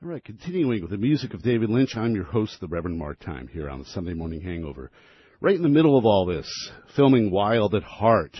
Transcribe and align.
All 0.00 0.10
right, 0.10 0.24
continuing 0.24 0.82
with 0.82 0.92
the 0.92 0.96
music 0.96 1.34
of 1.34 1.42
David 1.42 1.70
Lynch, 1.70 1.96
I'm 1.96 2.14
your 2.14 2.22
host, 2.22 2.60
the 2.60 2.68
Reverend 2.68 3.00
Mark 3.00 3.18
Time, 3.18 3.48
here 3.48 3.68
on 3.68 3.80
the 3.80 3.84
Sunday 3.86 4.14
Morning 4.14 4.40
Hangover. 4.40 4.92
Right 5.40 5.56
in 5.56 5.62
the 5.62 5.68
middle 5.68 5.98
of 5.98 6.04
all 6.04 6.24
this, 6.24 6.48
filming 6.94 7.32
Wild 7.32 7.74
at 7.74 7.82
Heart 7.82 8.36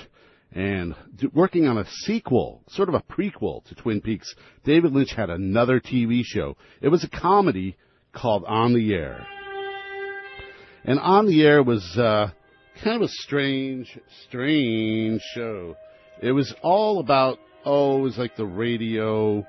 and 0.53 0.95
working 1.35 1.67
on 1.67 1.77
a 1.77 1.85
sequel, 2.05 2.63
sort 2.69 2.89
of 2.89 2.95
a 2.95 3.03
prequel 3.03 3.65
to 3.65 3.75
Twin 3.75 4.01
Peaks, 4.01 4.33
David 4.63 4.93
Lynch 4.93 5.13
had 5.13 5.31
another 5.31 5.81
TV 5.81 6.23
show. 6.25 6.57
It 6.81 6.91
was 6.91 7.03
a 7.03 7.09
comedy 7.09 7.77
called 8.13 8.45
On 8.47 8.73
the 8.73 8.95
Air. 8.95 9.27
And 10.85 11.01
On 11.01 11.27
the 11.27 11.43
Air 11.43 11.65
was 11.65 11.83
uh, 11.99 12.31
kind 12.85 13.03
of 13.03 13.03
a 13.03 13.13
strange, 13.13 13.99
strange 14.29 15.21
show. 15.35 15.75
It 16.23 16.31
was 16.31 16.55
all 16.63 17.01
about, 17.01 17.41
oh, 17.65 17.99
it 17.99 18.03
was 18.03 18.17
like 18.17 18.37
the 18.37 18.47
radio 18.47 19.45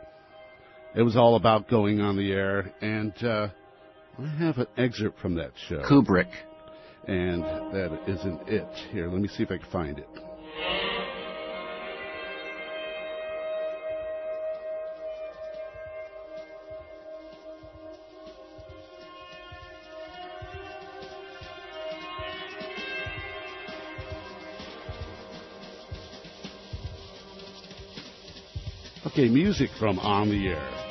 it 0.95 1.01
was 1.01 1.15
all 1.15 1.35
about 1.35 1.69
going 1.69 2.01
on 2.01 2.17
the 2.17 2.31
air, 2.31 2.73
and 2.81 3.13
uh, 3.23 3.49
I 4.17 4.27
have 4.43 4.57
an 4.57 4.67
excerpt 4.77 5.19
from 5.19 5.35
that 5.35 5.51
show. 5.67 5.81
Kubrick. 5.83 6.31
And 7.07 7.43
that 7.43 7.97
isn't 8.07 8.47
it. 8.47 8.67
Here, 8.91 9.09
let 9.09 9.21
me 9.21 9.27
see 9.29 9.43
if 9.43 9.51
I 9.51 9.57
can 9.57 9.71
find 9.71 9.97
it. 9.97 10.07
Music 29.27 29.69
from 29.71 29.99
On 29.99 30.29
the 30.29 30.47
Air. 30.47 30.88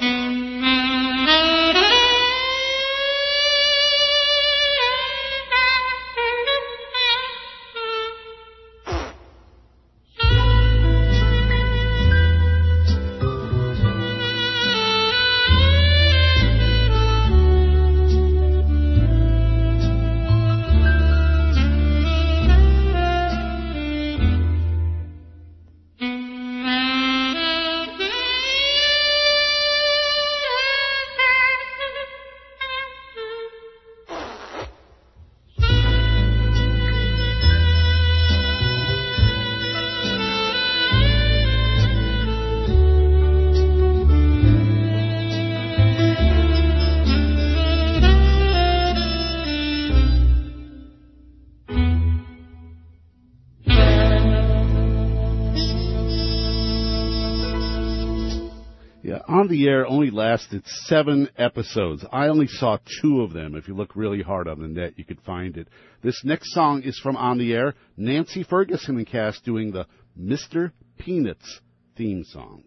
On 59.48 59.54
the 59.54 59.66
air 59.66 59.86
only 59.86 60.10
lasted 60.10 60.62
seven 60.66 61.30
episodes. 61.38 62.04
I 62.12 62.28
only 62.28 62.48
saw 62.48 62.76
two 63.00 63.22
of 63.22 63.32
them. 63.32 63.54
If 63.54 63.66
you 63.66 63.72
look 63.72 63.96
really 63.96 64.20
hard 64.20 64.46
on 64.46 64.60
the 64.60 64.68
net, 64.68 64.98
you 64.98 65.06
could 65.06 65.22
find 65.22 65.56
it. 65.56 65.68
This 66.02 66.22
next 66.22 66.52
song 66.52 66.82
is 66.82 66.98
from 66.98 67.16
On 67.16 67.38
the 67.38 67.54
Air. 67.54 67.74
Nancye 67.98 68.46
Ferguson 68.46 68.98
and 68.98 69.06
cast 69.06 69.46
doing 69.46 69.72
the 69.72 69.86
Mr. 70.20 70.72
Peanuts 70.98 71.62
theme 71.96 72.24
song. 72.24 72.62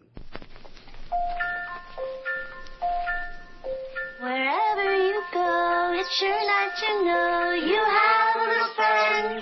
Wherever 4.18 4.92
you 4.92 5.22
go, 5.32 5.92
it's 5.94 6.12
sure 6.16 6.30
nice 6.30 6.80
to 6.80 7.04
know 7.04 7.52
you 7.64 7.80
have 7.80 8.34
a 8.34 8.48
little 8.48 8.74
friend. 8.74 9.40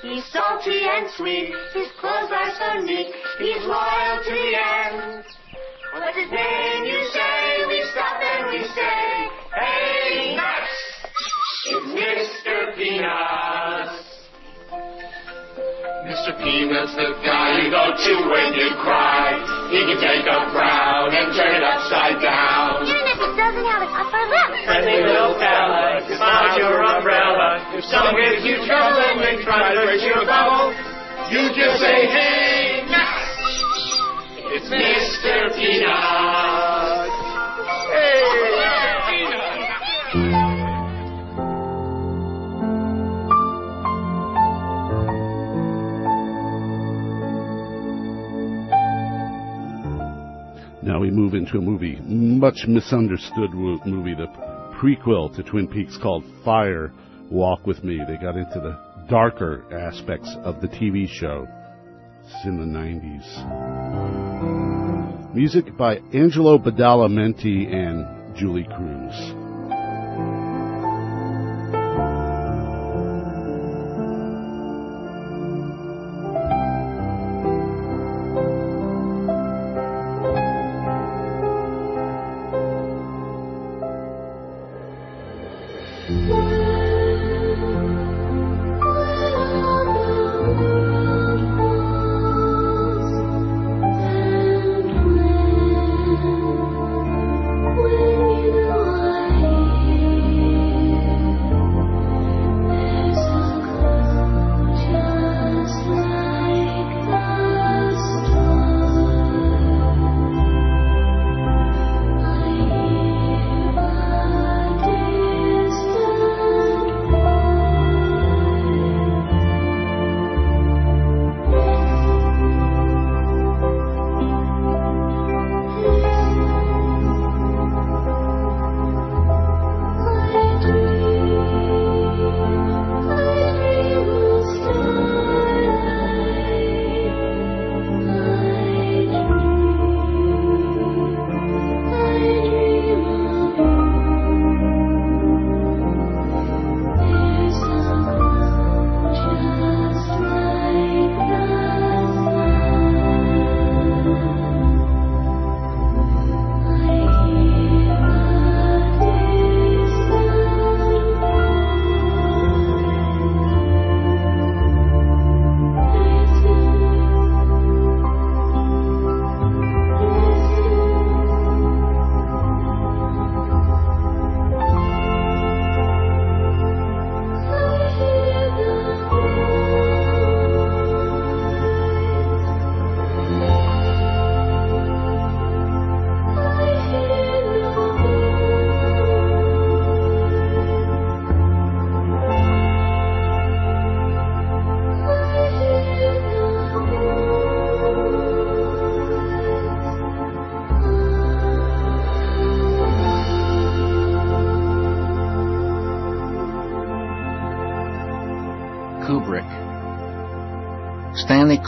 He's 0.00 0.24
salty 0.32 0.80
and 0.80 1.10
sweet, 1.10 1.52
his 1.74 1.88
clothes 2.00 2.32
are 2.32 2.54
so 2.56 2.80
neat, 2.86 3.12
he's 3.38 3.62
loyal 3.64 4.24
to 4.24 4.30
the 4.30 4.56
end. 4.56 5.24
What's 5.94 6.18
his 6.18 6.26
name, 6.26 6.82
you 6.90 7.06
say? 7.14 7.70
We 7.70 7.78
stop 7.94 8.18
and 8.18 8.50
we 8.50 8.66
say, 8.66 9.30
Hey! 9.54 10.34
It's 11.70 11.86
Mr. 11.94 12.74
Peanuts. 12.74 14.02
Mr. 16.02 16.34
Peanuts, 16.42 16.98
the 16.98 17.14
guy 17.22 17.62
you 17.62 17.70
go 17.70 17.94
to 17.94 18.12
when 18.26 18.58
you 18.58 18.74
cry. 18.82 19.38
He 19.70 19.86
can 19.86 20.02
take 20.02 20.26
a 20.26 20.50
crowd 20.50 21.14
and 21.14 21.30
turn 21.30 21.54
it 21.54 21.62
upside 21.62 22.18
down. 22.18 22.82
Even 22.90 23.14
if 23.14 23.18
it 23.22 23.32
doesn't 23.38 23.62
have 23.62 23.86
an 23.86 23.92
upper 23.94 24.24
lip. 24.26 24.50
Friendly 24.66 24.98
little 24.98 25.38
fella, 25.38 26.02
smile 26.10 26.58
your 26.58 26.82
umbrella. 26.82 27.70
If 27.78 27.86
someone 27.86 28.18
gives 28.18 28.42
you 28.42 28.66
trouble 28.66 28.98
and 28.98 29.38
try 29.46 29.78
to 29.78 29.86
raise 29.86 30.02
your 30.02 30.26
bubble, 30.26 30.74
you 31.30 31.54
just 31.54 31.78
say, 31.78 32.10
Hey! 32.10 32.63
It's 34.56 34.66
Mr. 34.66 35.52
Peanut. 35.56 35.90
Hey, 37.90 38.20
Now 50.84 51.00
we 51.00 51.10
move 51.10 51.34
into 51.34 51.58
a 51.58 51.60
movie, 51.60 51.96
much 52.02 52.66
misunderstood 52.68 53.52
movie, 53.54 54.14
the 54.14 54.28
prequel 54.80 55.34
to 55.34 55.42
Twin 55.42 55.66
Peaks 55.66 55.98
called 56.00 56.22
Fire 56.44 56.92
Walk 57.28 57.66
With 57.66 57.82
Me. 57.82 58.00
They 58.06 58.18
got 58.18 58.36
into 58.36 58.60
the 58.60 58.78
darker 59.10 59.64
aspects 59.72 60.32
of 60.44 60.60
the 60.60 60.68
TV 60.68 61.08
show 61.08 61.48
It's 62.24 62.44
in 62.44 62.56
the 62.56 62.78
90s. 62.78 64.03
Music 65.34 65.76
by 65.76 65.96
Angelo 66.12 66.58
Badalamenti 66.58 67.66
and 67.66 68.36
Julee 68.36 68.68
Cruise. 68.76 69.43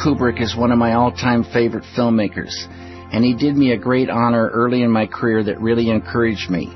Kubrick 0.07 0.41
is 0.41 0.55
one 0.55 0.71
of 0.71 0.79
my 0.79 0.93
all-time 0.93 1.43
favorite 1.43 1.83
filmmakers, 1.99 2.55
and 3.13 3.25
he 3.25 3.35
did 3.35 3.57
me 3.57 3.73
a 3.73 3.77
great 3.77 4.09
honor 4.09 4.49
early 4.55 4.83
in 4.83 4.91
my 4.93 5.09
career 5.09 5.43
that 5.43 5.61
really 5.61 5.91
encouraged 5.91 6.49
me. 6.49 6.73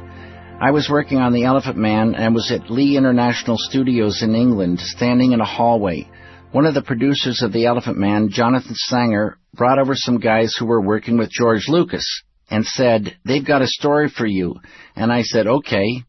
I 0.60 0.72
was 0.72 0.90
working 0.90 1.18
on 1.18 1.32
The 1.32 1.44
Elephant 1.44 1.76
Man 1.76 2.16
and 2.16 2.34
was 2.34 2.50
at 2.50 2.72
Lee 2.72 2.96
International 2.96 3.56
Studios 3.56 4.24
in 4.24 4.34
England, 4.34 4.80
standing 4.80 5.30
in 5.30 5.40
a 5.40 5.44
hallway. 5.44 6.10
One 6.50 6.66
of 6.66 6.74
the 6.74 6.82
producers 6.82 7.40
of 7.40 7.52
The 7.52 7.66
Elephant 7.66 7.98
Man, 7.98 8.30
Jonathan 8.32 8.74
Sanger, 8.74 9.38
brought 9.54 9.78
over 9.78 9.94
some 9.94 10.18
guys 10.18 10.56
who 10.58 10.66
were 10.66 10.82
working 10.82 11.16
with 11.16 11.30
George 11.30 11.68
Lucas 11.68 12.24
and 12.50 12.66
said, 12.66 13.16
they've 13.24 13.46
got 13.46 13.62
a 13.62 13.68
story 13.68 14.08
for 14.08 14.26
you. 14.26 14.56
And 14.96 15.12
I 15.12 15.22
said, 15.22 15.46
okay. 15.46 16.02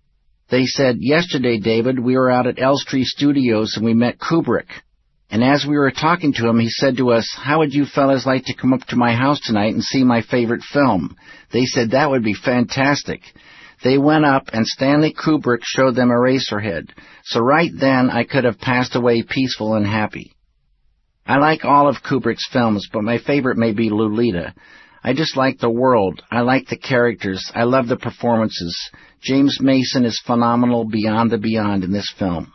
They 0.49 0.65
said, 0.65 0.95
yesterday, 0.99 1.59
David, 1.59 1.99
we 1.99 2.17
were 2.17 2.31
out 2.31 2.47
at 2.47 2.59
Elstree 2.59 3.03
Studios 3.03 3.73
and 3.75 3.85
we 3.85 3.93
met 3.93 4.17
Kubrick. 4.17 4.69
And 5.31 5.45
as 5.45 5.65
we 5.65 5.77
were 5.77 5.91
talking 5.91 6.33
to 6.33 6.47
him, 6.47 6.59
he 6.59 6.69
said 6.69 6.97
to 6.97 7.11
us, 7.11 7.33
how 7.41 7.59
would 7.59 7.73
you 7.73 7.85
fellas 7.85 8.25
like 8.25 8.43
to 8.45 8.53
come 8.53 8.73
up 8.73 8.85
to 8.87 8.97
my 8.97 9.15
house 9.15 9.39
tonight 9.39 9.73
and 9.73 9.81
see 9.81 10.03
my 10.03 10.21
favorite 10.21 10.61
film? 10.61 11.15
They 11.53 11.63
said 11.63 11.91
that 11.91 12.09
would 12.09 12.23
be 12.23 12.33
fantastic. 12.33 13.21
They 13.81 13.97
went 13.97 14.25
up 14.25 14.49
and 14.51 14.67
Stanley 14.67 15.13
Kubrick 15.13 15.61
showed 15.63 15.95
them 15.95 16.09
Eraserhead. 16.09 16.89
So 17.23 17.39
right 17.39 17.71
then 17.73 18.09
I 18.09 18.25
could 18.25 18.43
have 18.43 18.59
passed 18.59 18.97
away 18.97 19.23
peaceful 19.23 19.75
and 19.75 19.87
happy. 19.87 20.33
I 21.25 21.37
like 21.37 21.63
all 21.63 21.87
of 21.87 22.03
Kubrick's 22.03 22.49
films, 22.51 22.89
but 22.91 23.03
my 23.03 23.17
favorite 23.17 23.57
may 23.57 23.71
be 23.71 23.89
Lolita. 23.89 24.53
I 25.01 25.13
just 25.13 25.37
like 25.37 25.59
the 25.59 25.69
world. 25.69 26.21
I 26.29 26.41
like 26.41 26.67
the 26.67 26.77
characters. 26.77 27.49
I 27.55 27.63
love 27.63 27.87
the 27.87 27.95
performances. 27.95 28.77
James 29.21 29.59
Mason 29.61 30.03
is 30.03 30.21
phenomenal 30.25 30.83
beyond 30.83 31.31
the 31.31 31.37
beyond 31.37 31.85
in 31.85 31.93
this 31.93 32.13
film. 32.19 32.51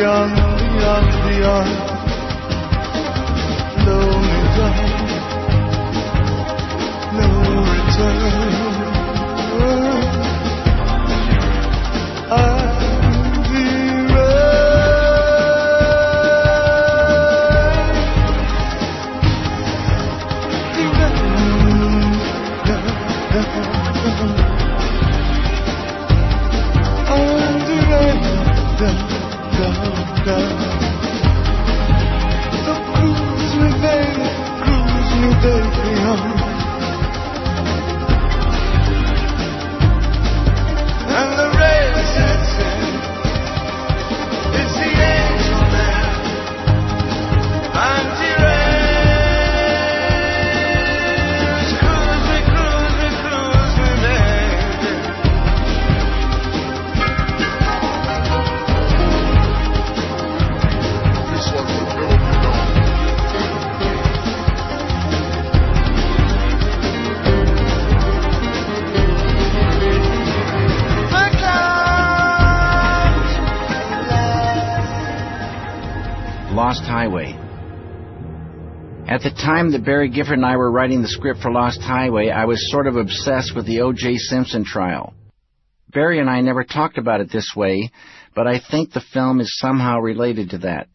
Beneath 0.00 0.78
beyond, 0.78 1.28
beyond, 1.28 1.89
time 79.50 79.72
that 79.72 79.84
Barry 79.84 80.08
Gifford 80.08 80.38
and 80.38 80.46
I 80.46 80.56
were 80.56 80.70
writing 80.70 81.02
the 81.02 81.08
script 81.08 81.40
for 81.40 81.50
Lost 81.50 81.80
Highway, 81.80 82.30
I 82.30 82.44
was 82.44 82.70
sort 82.70 82.86
of 82.86 82.94
obsessed 82.94 83.52
with 83.56 83.66
the 83.66 83.80
O.J. 83.80 84.16
Simpson 84.18 84.64
trial. 84.64 85.12
Barry 85.88 86.20
and 86.20 86.30
I 86.30 86.40
never 86.40 86.62
talked 86.62 86.98
about 86.98 87.20
it 87.20 87.32
this 87.32 87.52
way, 87.56 87.90
but 88.36 88.46
I 88.46 88.60
think 88.70 88.92
the 88.92 89.02
film 89.12 89.40
is 89.40 89.58
somehow 89.58 89.98
related 89.98 90.50
to 90.50 90.58
that. 90.58 90.86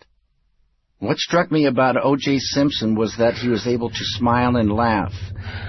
What 1.00 1.18
struck 1.18 1.52
me 1.52 1.66
about 1.66 2.02
O.J. 2.02 2.40
Simpson 2.40 2.96
was 2.96 3.14
that 3.18 3.34
he 3.34 3.50
was 3.50 3.68
able 3.68 3.90
to 3.90 4.12
smile 4.20 4.56
and 4.56 4.72
laugh. 4.72 5.14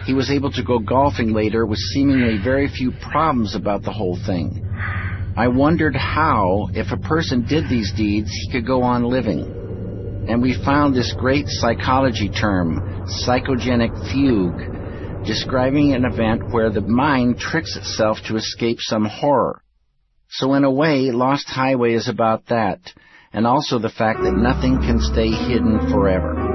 He 0.05 0.15
was 0.15 0.31
able 0.31 0.53
to 0.53 0.63
go 0.63 0.79
golfing 0.79 1.33
later 1.33 1.67
with 1.67 1.81
seemingly 1.93 2.39
very 2.41 2.69
few 2.69 2.93
problems 3.11 3.57
about 3.57 3.83
the 3.83 3.91
whole 3.91 4.17
thing. 4.27 4.65
I 5.37 5.49
wondered 5.49 5.97
how, 5.97 6.69
if 6.73 6.93
a 6.93 7.09
person 7.09 7.47
did 7.49 7.69
these 7.69 7.93
deeds, 7.97 8.31
he 8.31 8.53
could 8.53 8.65
go 8.65 8.85
on 8.85 9.03
living 9.03 9.56
and 10.29 10.43
we 10.43 10.61
found 10.65 10.95
this 10.95 11.15
great 11.19 11.47
psychology 11.49 12.29
term, 12.29 13.07
psychogenic 13.27 13.93
fugue, 14.13 15.25
describing 15.27 15.93
an 15.93 16.05
event 16.05 16.51
where 16.51 16.71
the 16.71 16.81
mind 16.81 17.39
tricks 17.39 17.77
itself 17.77 18.19
to 18.27 18.37
escape 18.37 18.79
some 18.81 19.05
horror. 19.05 19.63
So 20.29 20.55
in 20.55 20.65
a 20.65 20.71
way, 20.71 21.11
Lost 21.11 21.49
Highway 21.49 21.95
is 21.95 22.09
about 22.09 22.47
that, 22.47 22.81
and 23.33 23.47
also 23.47 23.79
the 23.79 23.89
fact 23.89 24.21
that 24.23 24.35
nothing 24.35 24.79
can 24.79 25.01
stay 25.01 25.31
hidden 25.31 25.91
forever. 25.91 26.46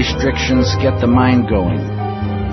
Restrictions 0.00 0.64
get 0.80 0.96
the 0.96 1.06
mind 1.06 1.44
going. 1.44 1.76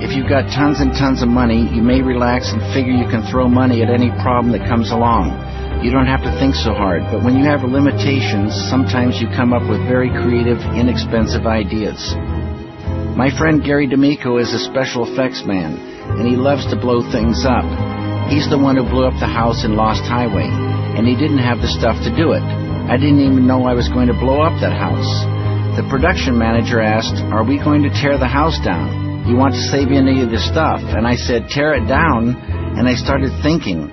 If 0.03 0.11
you've 0.11 0.27
got 0.27 0.51
tons 0.51 0.83
and 0.83 0.91
tons 0.91 1.23
of 1.23 1.31
money, 1.31 1.63
you 1.71 1.79
may 1.79 2.03
relax 2.03 2.51
and 2.51 2.59
figure 2.75 2.91
you 2.91 3.07
can 3.07 3.23
throw 3.23 3.47
money 3.47 3.79
at 3.79 3.87
any 3.87 4.11
problem 4.19 4.51
that 4.51 4.67
comes 4.67 4.91
along. 4.91 5.31
You 5.79 5.87
don't 5.87 6.11
have 6.11 6.27
to 6.27 6.33
think 6.43 6.59
so 6.59 6.75
hard, 6.75 7.07
but 7.07 7.23
when 7.23 7.39
you 7.39 7.47
have 7.47 7.63
limitations, 7.63 8.51
sometimes 8.67 9.23
you 9.23 9.31
come 9.31 9.55
up 9.55 9.63
with 9.63 9.79
very 9.87 10.11
creative, 10.11 10.59
inexpensive 10.75 11.47
ideas. 11.47 11.95
My 13.15 13.31
friend 13.31 13.63
Gary 13.63 13.87
D'Amico 13.87 14.43
is 14.43 14.51
a 14.51 14.67
special 14.67 15.07
effects 15.07 15.47
man, 15.47 15.79
and 16.19 16.27
he 16.27 16.35
loves 16.35 16.67
to 16.67 16.75
blow 16.75 16.99
things 17.15 17.47
up. 17.47 17.63
He's 18.27 18.51
the 18.51 18.59
one 18.59 18.75
who 18.75 18.83
blew 18.83 19.07
up 19.07 19.15
the 19.23 19.31
house 19.39 19.63
in 19.63 19.79
Lost 19.79 20.03
Highway, 20.03 20.51
and 20.99 21.07
he 21.07 21.15
didn't 21.15 21.47
have 21.47 21.63
the 21.63 21.71
stuff 21.71 21.95
to 22.03 22.11
do 22.11 22.35
it. 22.35 22.43
I 22.91 22.99
didn't 22.99 23.23
even 23.23 23.47
know 23.47 23.63
I 23.63 23.71
was 23.71 23.87
going 23.87 24.11
to 24.11 24.19
blow 24.19 24.43
up 24.43 24.59
that 24.59 24.75
house. 24.75 25.36
The 25.77 25.85
production 25.93 26.33
manager 26.41 26.81
asked, 26.81 27.21
Are 27.29 27.45
we 27.45 27.61
going 27.61 27.85
to 27.85 27.93
tear 27.93 28.17
the 28.17 28.25
house 28.25 28.57
down? 28.65 29.29
You 29.29 29.37
want 29.37 29.53
to 29.53 29.61
save 29.69 29.93
any 29.93 30.25
of 30.25 30.33
the 30.33 30.41
stuff? 30.41 30.81
And 30.81 31.05
I 31.05 31.13
said, 31.13 31.53
Tear 31.53 31.77
it 31.77 31.85
down. 31.85 32.33
And 32.33 32.89
I 32.89 32.97
started 32.97 33.29
thinking, 33.45 33.85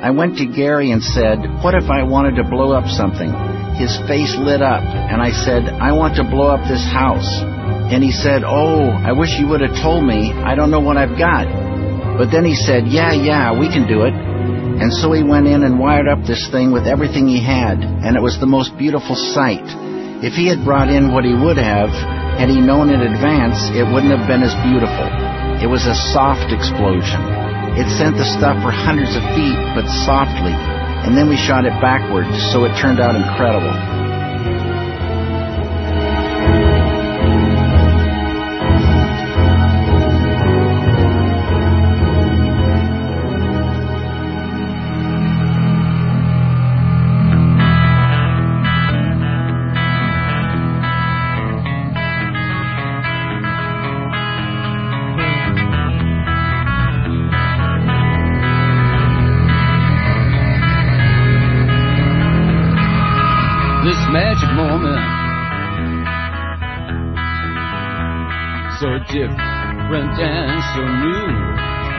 I 0.00 0.08
went 0.08 0.40
to 0.40 0.48
Gary 0.48 0.88
and 0.88 1.04
said, 1.04 1.36
What 1.60 1.76
if 1.76 1.92
I 1.92 2.00
wanted 2.08 2.40
to 2.40 2.48
blow 2.48 2.72
up 2.72 2.88
something? 2.88 3.28
His 3.76 3.92
face 4.08 4.32
lit 4.40 4.64
up, 4.64 4.80
and 4.80 5.20
I 5.20 5.36
said, 5.36 5.68
I 5.68 5.92
want 5.92 6.16
to 6.16 6.24
blow 6.24 6.48
up 6.48 6.64
this 6.64 6.80
house. 6.88 7.28
And 7.92 8.00
he 8.00 8.08
said, 8.10 8.40
Oh, 8.40 8.88
I 8.88 9.12
wish 9.12 9.36
you 9.36 9.52
would 9.52 9.60
have 9.60 9.76
told 9.84 10.08
me. 10.08 10.32
I 10.32 10.56
don't 10.56 10.72
know 10.72 10.80
what 10.80 10.96
I've 10.96 11.20
got. 11.20 11.44
But 12.16 12.32
then 12.32 12.48
he 12.48 12.56
said, 12.56 12.88
Yeah, 12.88 13.12
yeah, 13.12 13.52
we 13.52 13.68
can 13.68 13.84
do 13.84 14.08
it. 14.08 14.16
And 14.16 14.88
so 14.88 15.12
he 15.12 15.20
went 15.20 15.44
in 15.44 15.60
and 15.60 15.76
wired 15.76 16.08
up 16.08 16.24
this 16.24 16.48
thing 16.48 16.72
with 16.72 16.88
everything 16.88 17.28
he 17.28 17.44
had, 17.44 17.84
and 17.84 18.16
it 18.16 18.24
was 18.24 18.40
the 18.40 18.48
most 18.48 18.72
beautiful 18.80 19.12
sight. 19.36 19.91
If 20.22 20.38
he 20.38 20.46
had 20.46 20.62
brought 20.62 20.86
in 20.86 21.10
what 21.10 21.26
he 21.26 21.34
would 21.34 21.58
have, 21.58 21.90
had 22.38 22.46
he 22.48 22.62
known 22.62 22.94
in 22.94 23.02
advance, 23.02 23.58
it 23.74 23.82
wouldn't 23.82 24.14
have 24.14 24.30
been 24.30 24.46
as 24.46 24.54
beautiful. 24.62 25.10
It 25.58 25.66
was 25.66 25.82
a 25.90 25.98
soft 26.14 26.54
explosion. 26.54 27.18
It 27.74 27.90
sent 27.98 28.14
the 28.14 28.24
stuff 28.38 28.62
for 28.62 28.70
hundreds 28.70 29.18
of 29.18 29.26
feet, 29.34 29.58
but 29.74 29.82
softly, 30.06 30.54
and 30.54 31.18
then 31.18 31.28
we 31.28 31.34
shot 31.34 31.66
it 31.66 31.74
backwards, 31.82 32.30
so 32.54 32.62
it 32.70 32.78
turned 32.78 33.02
out 33.02 33.18
incredible. 33.18 34.01
Different 69.12 70.16
and 70.16 70.56
so 70.72 70.82
new, 71.04 71.28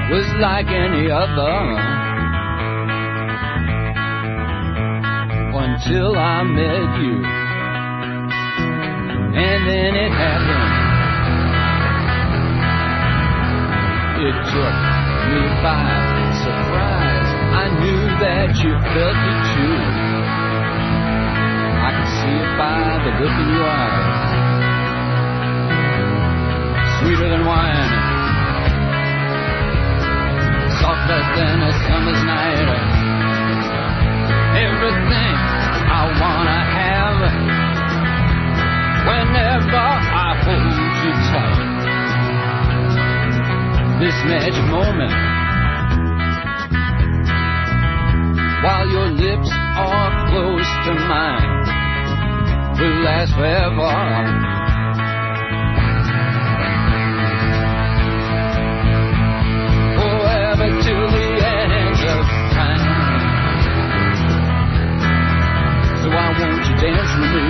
was 0.09 0.25
like 0.41 0.65
any 0.65 1.11
other. 1.11 1.53
Until 5.53 6.17
I 6.17 6.41
met 6.41 6.89
you, 7.05 7.17
and 9.37 9.59
then 9.69 9.93
it 9.93 10.11
happened. 10.11 10.73
It 14.25 14.35
took 14.49 14.75
me 15.29 15.41
by 15.61 15.85
surprise. 16.41 17.29
I 17.53 17.65
knew 17.77 18.03
that 18.25 18.49
you 18.57 18.73
felt 18.73 19.19
it 19.29 19.39
too. 19.53 19.77
I 21.77 21.89
can 21.93 22.07
see 22.17 22.35
it 22.41 22.51
by 22.57 22.81
the 23.05 23.11
look 23.21 23.35
in 23.37 23.49
your 23.53 23.69
eyes. 23.69 24.12
Sweeter 27.03 27.27
than 27.27 27.43
wine, 27.45 27.91
softer 30.79 31.19
than 31.35 31.59
a 31.59 31.71
summer's 31.83 32.23
night. 32.23 32.69
Everything 34.55 35.35
I 35.91 36.01
wanna 36.15 36.61
have 36.79 37.19
whenever 39.03 39.83
I 39.83 40.31
hold 40.47 40.75
you 41.03 41.11
tight. 41.27 41.83
This 43.99 44.15
magic 44.23 44.63
moment 44.71 45.11
while 48.63 48.87
your 48.87 49.09
lips 49.11 49.51
are 49.51 50.11
close 50.31 50.69
to 50.85 50.93
mine 51.03 51.51
will 52.79 52.97
last 53.03 53.33
forever. 53.35 54.52
Dance 66.83 67.13
with 67.15 67.31
me. 67.31 67.47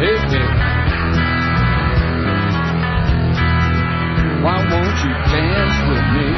Hey, 0.00 0.16
hey. 0.32 0.48
Why 4.40 4.56
won't 4.72 4.98
you 5.04 5.12
dance 5.28 5.76
with 5.90 6.06
me? 6.16 6.28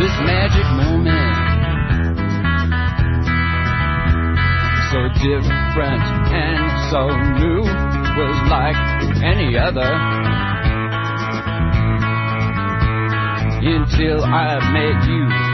This 0.00 0.14
magic 0.26 0.66
moment. 0.74 1.30
so 4.90 5.00
different 5.24 6.04
and 6.36 6.60
so 6.90 7.02
new 7.40 7.62
was 8.18 8.36
like 8.50 8.76
any 9.24 9.56
other 9.56 9.90
until 13.64 14.22
I 14.22 14.58
met 14.74 15.08
you 15.08 15.51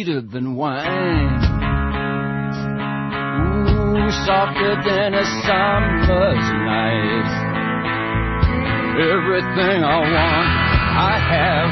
sweeter 0.00 0.20
than 0.22 0.56
wine. 0.56 1.42
Ooh, 3.36 4.10
softer 4.24 4.76
than 4.88 5.14
a 5.14 5.24
summer's 5.44 6.46
night. 6.64 7.30
Everything 8.96 9.84
I 9.84 9.98
want, 9.98 10.48
I 10.96 11.18
have. 11.32 11.70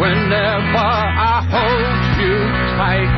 Whenever 0.00 0.76
I 0.76 1.36
hold 1.48 1.98
you 2.20 2.36
tight, 2.76 3.12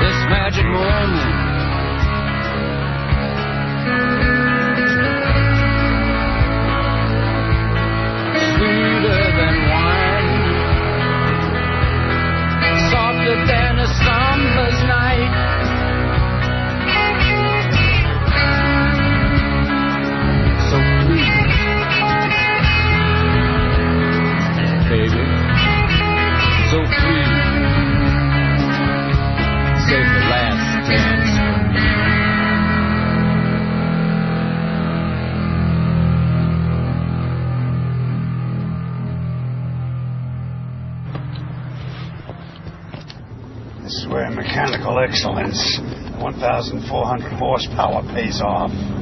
this 0.00 0.18
magic 0.28 0.66
moment. 0.66 1.40
Mechanical 44.50 44.98
excellence, 44.98 45.78
1,400 46.18 47.32
horsepower, 47.38 48.02
pays 48.12 48.40
off. 48.42 48.99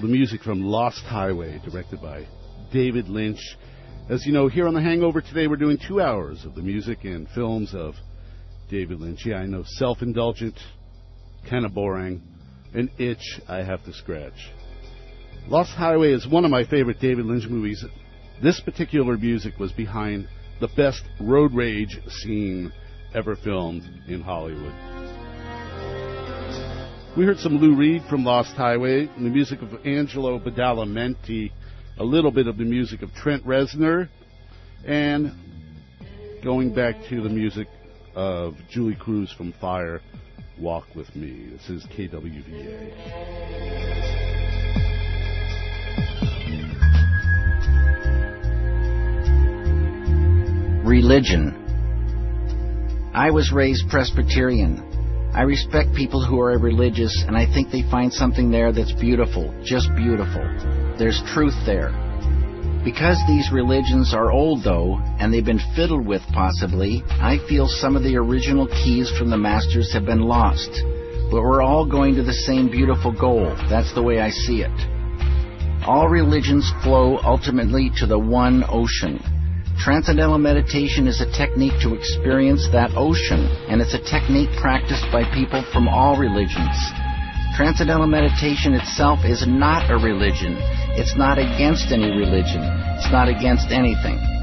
The 0.00 0.06
music 0.06 0.42
from 0.42 0.62
Lost 0.62 1.02
Highway, 1.04 1.60
directed 1.64 2.00
by 2.00 2.26
David 2.72 3.08
Lynch. 3.08 3.40
As 4.08 4.24
you 4.26 4.32
know, 4.32 4.46
here 4.46 4.68
on 4.68 4.74
The 4.74 4.80
Hangover 4.80 5.20
today, 5.20 5.46
we're 5.46 5.56
doing 5.56 5.78
two 5.78 6.00
hours 6.00 6.44
of 6.44 6.54
the 6.54 6.62
music 6.62 7.04
and 7.04 7.28
films 7.30 7.74
of 7.74 7.94
David 8.70 9.00
Lynch. 9.00 9.24
Yeah, 9.24 9.36
I 9.36 9.46
know, 9.46 9.64
self 9.66 10.02
indulgent, 10.02 10.54
kind 11.48 11.64
of 11.64 11.74
boring, 11.74 12.22
an 12.74 12.90
itch 12.98 13.40
I 13.48 13.64
have 13.64 13.84
to 13.86 13.92
scratch. 13.92 14.52
Lost 15.48 15.70
Highway 15.70 16.12
is 16.12 16.28
one 16.28 16.44
of 16.44 16.50
my 16.50 16.64
favorite 16.64 17.00
David 17.00 17.26
Lynch 17.26 17.48
movies. 17.48 17.84
This 18.42 18.60
particular 18.60 19.16
music 19.16 19.58
was 19.58 19.72
behind 19.72 20.28
the 20.60 20.68
best 20.76 21.02
road 21.20 21.54
rage 21.54 21.98
scene 22.08 22.72
ever 23.14 23.36
filmed 23.36 23.82
in 24.06 24.20
Hollywood. 24.20 25.17
We 27.18 27.24
heard 27.24 27.40
some 27.40 27.56
Lou 27.56 27.74
Reed 27.74 28.04
from 28.08 28.24
Lost 28.24 28.54
Highway, 28.54 29.06
the 29.06 29.22
music 29.22 29.60
of 29.60 29.84
Angelo 29.84 30.38
Badalamenti, 30.38 31.50
a 31.98 32.04
little 32.04 32.30
bit 32.30 32.46
of 32.46 32.58
the 32.58 32.64
music 32.64 33.02
of 33.02 33.12
Trent 33.12 33.44
Reznor, 33.44 34.08
and 34.86 35.32
going 36.44 36.72
back 36.72 36.94
to 37.08 37.20
the 37.20 37.28
music 37.28 37.66
of 38.14 38.54
Julee 38.70 38.94
Cruise 38.94 39.34
from 39.36 39.52
Fire, 39.60 40.00
Walk 40.60 40.86
With 40.94 41.12
Me. 41.16 41.48
This 41.50 41.68
is 41.68 41.84
KWVA. 41.86 42.92
Religion. 50.86 53.10
I 53.12 53.32
was 53.32 53.50
raised 53.50 53.88
Presbyterian. 53.90 54.87
I 55.34 55.42
respect 55.42 55.94
people 55.94 56.24
who 56.24 56.40
are 56.40 56.58
religious, 56.58 57.24
and 57.26 57.36
I 57.36 57.46
think 57.46 57.70
they 57.70 57.82
find 57.90 58.12
something 58.12 58.50
there 58.50 58.72
that's 58.72 58.92
beautiful, 58.92 59.54
just 59.62 59.88
beautiful. 59.94 60.42
There's 60.98 61.22
truth 61.32 61.54
there. 61.66 61.92
Because 62.84 63.18
these 63.26 63.52
religions 63.52 64.14
are 64.14 64.32
old, 64.32 64.64
though, 64.64 64.98
and 65.18 65.32
they've 65.32 65.44
been 65.44 65.60
fiddled 65.76 66.06
with 66.06 66.22
possibly, 66.32 67.02
I 67.08 67.38
feel 67.48 67.68
some 67.68 67.96
of 67.96 68.02
the 68.02 68.16
original 68.16 68.66
keys 68.66 69.10
from 69.18 69.30
the 69.30 69.36
masters 69.36 69.92
have 69.92 70.06
been 70.06 70.22
lost. 70.22 70.70
But 71.30 71.42
we're 71.42 71.62
all 71.62 71.84
going 71.84 72.14
to 72.14 72.22
the 72.22 72.32
same 72.32 72.70
beautiful 72.70 73.12
goal. 73.12 73.54
That's 73.68 73.92
the 73.94 74.02
way 74.02 74.20
I 74.20 74.30
see 74.30 74.62
it. 74.62 75.84
All 75.86 76.08
religions 76.08 76.72
flow 76.82 77.18
ultimately 77.22 77.90
to 77.96 78.06
the 78.06 78.18
one 78.18 78.64
ocean. 78.68 79.22
Transcendental 79.78 80.38
meditation 80.38 81.06
is 81.06 81.20
a 81.20 81.30
technique 81.30 81.78
to 81.82 81.94
experience 81.94 82.68
that 82.72 82.90
ocean, 82.96 83.46
and 83.70 83.80
it's 83.80 83.94
a 83.94 84.02
technique 84.02 84.50
practiced 84.60 85.06
by 85.12 85.22
people 85.32 85.62
from 85.72 85.86
all 85.86 86.18
religions. 86.18 86.76
Transcendental 87.56 88.08
meditation 88.08 88.74
itself 88.74 89.20
is 89.24 89.46
not 89.46 89.88
a 89.90 89.94
religion. 89.94 90.58
It's 90.98 91.16
not 91.16 91.38
against 91.38 91.92
any 91.92 92.10
religion. 92.10 92.60
It's 92.98 93.10
not 93.12 93.28
against 93.28 93.70
anything. 93.70 94.37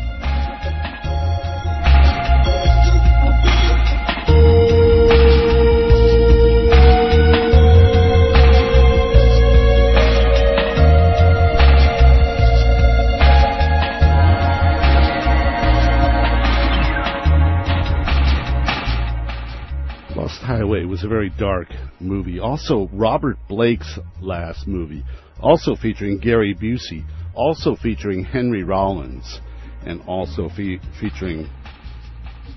Was 20.96 21.04
a 21.04 21.10
very 21.10 21.30
dark 21.32 21.68
movie. 22.00 22.40
Also, 22.40 22.88
Robert 22.94 23.36
Blake's 23.50 24.00
last 24.22 24.66
movie, 24.66 25.04
also 25.42 25.76
featuring 25.76 26.20
Gary 26.20 26.56
Busey, 26.56 27.04
also 27.34 27.76
featuring 27.76 28.24
Henry 28.24 28.64
Rollins, 28.64 29.42
and 29.86 30.02
also 30.08 30.48
fe- 30.48 30.80
featuring 31.02 31.50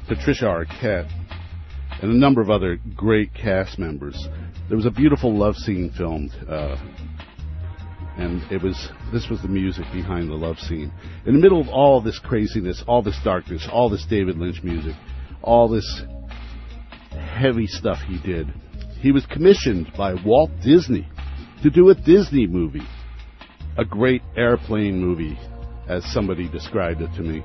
Patricia 0.07 0.44
Arquette 0.44 1.11
and 2.01 2.12
a 2.12 2.14
number 2.14 2.40
of 2.40 2.48
other 2.48 2.79
great 2.94 3.35
cast 3.35 3.77
members. 3.77 4.29
There 4.68 4.77
was 4.77 4.87
a 4.87 4.92
beautiful 4.92 5.37
love 5.37 5.57
scene 5.57 5.90
filmed, 5.98 6.31
uh, 6.48 6.77
and 8.18 8.40
it 8.53 8.62
was 8.62 8.88
this 9.12 9.29
was 9.29 9.42
the 9.42 9.48
music 9.48 9.87
behind 9.92 10.31
the 10.31 10.37
love 10.37 10.61
scene. 10.61 10.92
In 11.27 11.35
the 11.35 11.40
middle 11.40 11.61
of 11.61 11.68
all 11.68 12.01
this 12.01 12.20
craziness, 12.20 12.85
all 12.87 13.03
this 13.03 13.18
darkness, 13.24 13.68
all 13.72 13.90
this 13.90 14.07
David 14.09 14.38
Lynch 14.38 14.62
music, 14.62 14.94
all 15.42 15.68
this 15.68 16.05
heavy 17.38 17.66
stuff 17.66 17.98
he 18.07 18.18
did. 18.18 18.53
He 19.01 19.12
was 19.12 19.24
commissioned 19.27 19.92
by 19.96 20.14
Walt 20.24 20.51
Disney 20.62 21.09
to 21.62 21.70
do 21.70 21.88
a 21.90 21.94
Disney 21.94 22.46
movie, 22.46 22.87
a 23.77 23.85
great 23.85 24.22
airplane 24.37 24.98
movie, 25.01 25.38
as 25.88 26.05
somebody 26.12 26.48
described 26.48 27.01
it 27.01 27.14
to 27.14 27.22
me. 27.22 27.42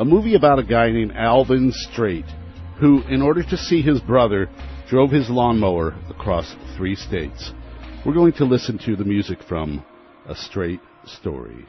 A 0.00 0.04
movie 0.04 0.34
about 0.34 0.58
a 0.58 0.64
guy 0.64 0.90
named 0.90 1.12
Alvin 1.14 1.72
Straight, 1.72 2.24
who, 2.80 3.02
in 3.08 3.22
order 3.22 3.42
to 3.42 3.56
see 3.56 3.82
his 3.82 4.00
brother, 4.00 4.48
drove 4.88 5.10
his 5.10 5.30
lawnmower 5.30 5.94
across 6.08 6.56
three 6.76 6.96
states. 6.96 7.52
We're 8.04 8.14
going 8.14 8.32
to 8.34 8.44
listen 8.44 8.78
to 8.86 8.96
the 8.96 9.04
music 9.04 9.42
from 9.48 9.84
A 10.26 10.34
Straight 10.34 10.80
Story. 11.06 11.64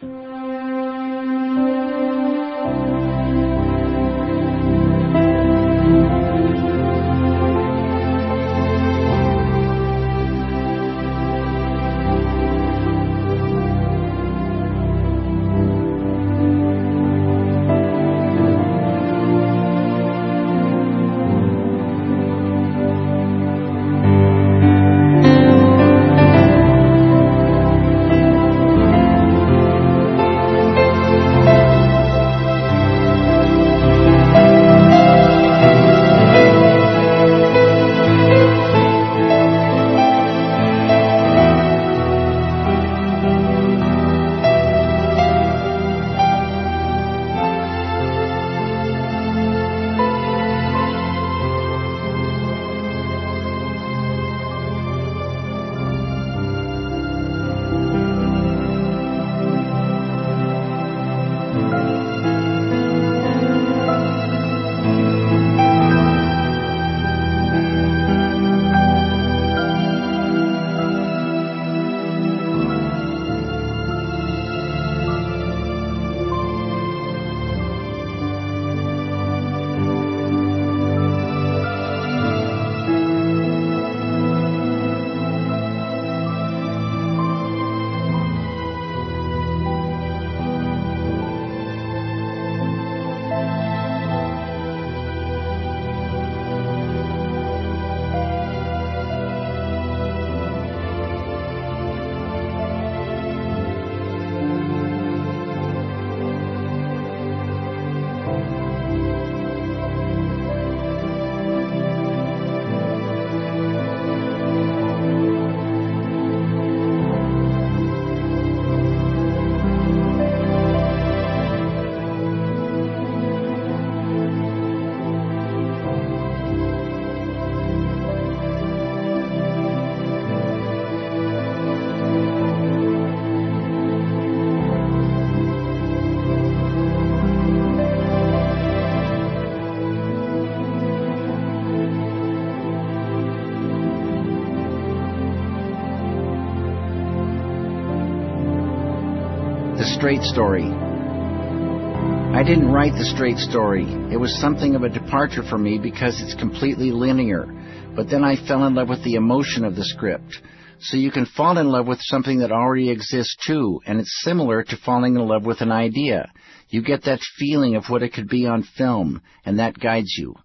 Straight 150.06 150.22
story. 150.22 150.66
I 150.66 152.44
didn't 152.44 152.72
write 152.72 152.92
the 152.92 153.12
straight 153.16 153.40
story. 153.40 153.86
It 154.14 154.18
was 154.18 154.40
something 154.40 154.76
of 154.76 154.84
a 154.84 154.90
departure 154.90 155.42
for 155.42 155.58
me 155.58 155.80
because 155.80 156.22
it's 156.22 156.36
completely 156.36 156.92
linear. 156.92 157.48
But 157.96 158.12
then 158.12 158.24
I 158.24 158.36
fell 158.48 158.68
in 158.68 158.76
love 158.76 158.88
with 158.88 159.04
the 159.04 159.16
emotion 159.16 159.66
of 159.66 159.76
the 159.76 159.84
script. 159.84 160.38
So 160.80 160.96
you 160.96 161.10
can 161.10 161.26
fall 161.26 161.58
in 161.58 161.70
love 161.70 161.88
with 161.88 161.98
something 162.04 162.38
that 162.42 162.52
already 162.52 162.92
exists 162.92 163.36
too, 163.48 163.82
and 163.88 164.00
it's 164.00 164.22
similar 164.24 164.62
to 164.62 164.78
falling 164.86 165.16
in 165.16 165.28
love 165.28 165.44
with 165.44 165.62
an 165.62 165.72
idea. 165.72 166.32
You 166.70 166.84
get 166.84 167.06
that 167.06 167.22
feeling 167.40 167.76
of 167.76 167.86
what 167.88 168.04
it 168.04 168.14
could 168.14 168.30
be 168.30 168.46
on 168.46 168.62
film, 168.62 169.24
and 169.44 169.58
that 169.58 169.80
guides 169.80 170.16
you. 170.20 170.36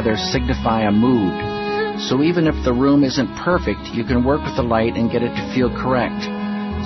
Together 0.00 0.16
signify 0.32 0.88
a 0.88 0.90
mood. 0.90 2.00
So 2.08 2.22
even 2.22 2.46
if 2.46 2.54
the 2.64 2.72
room 2.72 3.04
isn't 3.04 3.36
perfect, 3.44 3.92
you 3.92 4.04
can 4.04 4.24
work 4.24 4.40
with 4.40 4.56
the 4.56 4.62
light 4.62 4.94
and 4.96 5.12
get 5.12 5.22
it 5.22 5.28
to 5.28 5.52
feel 5.54 5.68
correct, 5.68 6.24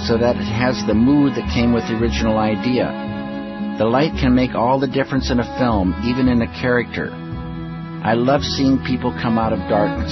so 0.08 0.18
that 0.18 0.34
it 0.34 0.50
has 0.50 0.82
the 0.86 0.94
mood 0.94 1.34
that 1.36 1.54
came 1.54 1.72
with 1.72 1.86
the 1.86 1.94
original 1.94 2.38
idea. 2.38 2.90
The 3.78 3.84
light 3.84 4.12
can 4.18 4.34
make 4.34 4.54
all 4.54 4.80
the 4.80 4.90
difference 4.90 5.30
in 5.30 5.38
a 5.38 5.58
film, 5.58 5.94
even 6.04 6.26
in 6.26 6.42
a 6.42 6.50
character. 6.60 7.12
I 8.02 8.14
love 8.14 8.42
seeing 8.42 8.82
people 8.82 9.12
come 9.22 9.38
out 9.38 9.52
of 9.52 9.60
darkness. 9.70 10.10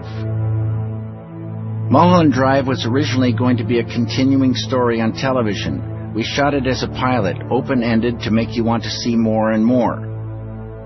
Drive. 0.00 1.90
Mulholland 1.90 2.32
Drive 2.32 2.66
was 2.66 2.84
originally 2.84 3.32
going 3.32 3.56
to 3.56 3.64
be 3.64 3.78
a 3.78 3.84
continuing 3.84 4.54
story 4.54 5.00
on 5.00 5.12
television. 5.12 6.12
We 6.14 6.22
shot 6.22 6.54
it 6.54 6.66
as 6.66 6.82
a 6.82 6.88
pilot, 6.88 7.36
open 7.50 7.82
ended 7.82 8.20
to 8.20 8.30
make 8.30 8.56
you 8.56 8.64
want 8.64 8.82
to 8.82 8.90
see 8.90 9.16
more 9.16 9.52
and 9.52 9.64
more. 9.64 10.06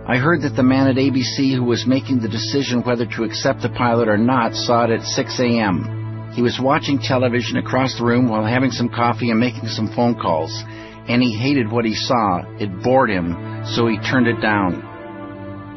I 0.06 0.18
heard 0.18 0.42
that 0.42 0.56
the 0.56 0.62
man 0.62 0.88
at 0.88 0.96
ABC 0.96 1.54
who 1.54 1.64
was 1.64 1.86
making 1.86 2.20
the 2.20 2.28
decision 2.28 2.82
whether 2.82 3.06
to 3.06 3.24
accept 3.24 3.62
the 3.62 3.70
pilot 3.70 4.08
or 4.08 4.18
not 4.18 4.54
saw 4.54 4.84
it 4.84 4.90
at 4.90 5.02
6 5.02 5.40
a.m. 5.40 6.30
He 6.34 6.42
was 6.42 6.60
watching 6.60 6.98
television 6.98 7.56
across 7.58 7.96
the 7.98 8.04
room 8.04 8.28
while 8.28 8.44
having 8.44 8.70
some 8.70 8.88
coffee 8.88 9.30
and 9.30 9.38
making 9.38 9.68
some 9.68 9.92
phone 9.94 10.14
calls, 10.20 10.52
and 11.08 11.22
he 11.22 11.36
hated 11.36 11.70
what 11.70 11.84
he 11.84 11.94
saw. 11.94 12.42
It 12.58 12.82
bored 12.82 13.10
him, 13.10 13.64
so 13.74 13.86
he 13.86 13.98
turned 13.98 14.26
it 14.26 14.40
down. 14.40 14.91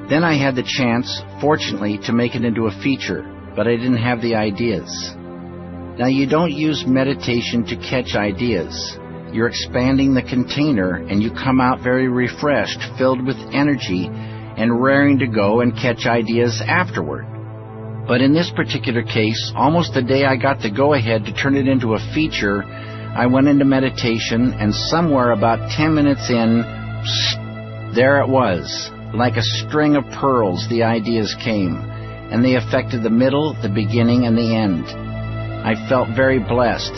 Then 0.10 0.24
I 0.24 0.38
had 0.38 0.56
the 0.56 0.64
chance, 0.64 1.22
fortunately, 1.42 1.98
to 2.06 2.14
make 2.14 2.36
it 2.36 2.46
into 2.46 2.68
a 2.68 2.82
feature, 2.84 3.24
but 3.56 3.68
I 3.68 3.76
didn't 3.76 3.98
have 3.98 4.22
the 4.22 4.36
ideas. 4.36 5.16
Now, 5.98 6.08
you 6.08 6.28
don't 6.28 6.52
use 6.52 6.86
meditation 6.86 7.66
to 7.66 7.76
catch 7.78 8.16
ideas. 8.16 9.00
You're 9.32 9.48
expanding 9.48 10.14
the 10.14 10.22
container 10.22 10.96
and 10.96 11.24
you 11.24 11.32
come 11.32 11.60
out 11.60 11.82
very 11.82 12.08
refreshed, 12.08 12.80
filled 12.98 13.26
with 13.26 13.38
energy, 13.52 14.08
and 14.08 14.82
raring 14.82 15.20
to 15.20 15.28
go 15.28 15.62
and 15.62 15.74
catch 15.74 16.06
ideas 16.06 16.62
afterward. 16.66 17.26
But 18.08 18.22
in 18.22 18.34
this 18.34 18.52
particular 18.56 19.02
case, 19.02 19.52
almost 19.56 19.94
the 19.94 20.04
day 20.04 20.26
I 20.26 20.36
got 20.36 20.62
the 20.62 20.70
go 20.70 20.94
ahead 20.94 21.26
to 21.26 21.34
turn 21.34 21.56
it 21.56 21.68
into 21.68 21.96
a 21.96 22.14
feature, 22.14 22.64
I 22.64 23.26
went 23.26 23.48
into 23.48 23.66
meditation 23.66 24.54
and 24.54 24.74
somewhere 24.74 25.32
about 25.32 25.72
10 25.72 25.96
minutes 25.96 26.30
in, 26.30 26.62
there 27.96 28.22
it 28.22 28.30
was. 28.30 28.92
Like 29.16 29.38
a 29.38 29.42
string 29.42 29.96
of 29.96 30.04
pearls, 30.20 30.68
the 30.70 30.84
ideas 30.84 31.34
came, 31.42 31.78
and 31.78 32.44
they 32.44 32.56
affected 32.56 33.02
the 33.02 33.10
middle, 33.10 33.54
the 33.62 33.70
beginning, 33.70 34.26
and 34.26 34.38
the 34.38 34.54
end. 34.54 34.84
I 35.66 35.88
felt 35.88 36.10
very 36.10 36.38
blessed, 36.38 36.92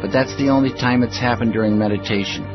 but 0.00 0.12
that's 0.12 0.36
the 0.36 0.50
only 0.50 0.70
time 0.70 1.02
it's 1.02 1.18
happened 1.18 1.52
during 1.52 1.76
meditation. 1.76 2.53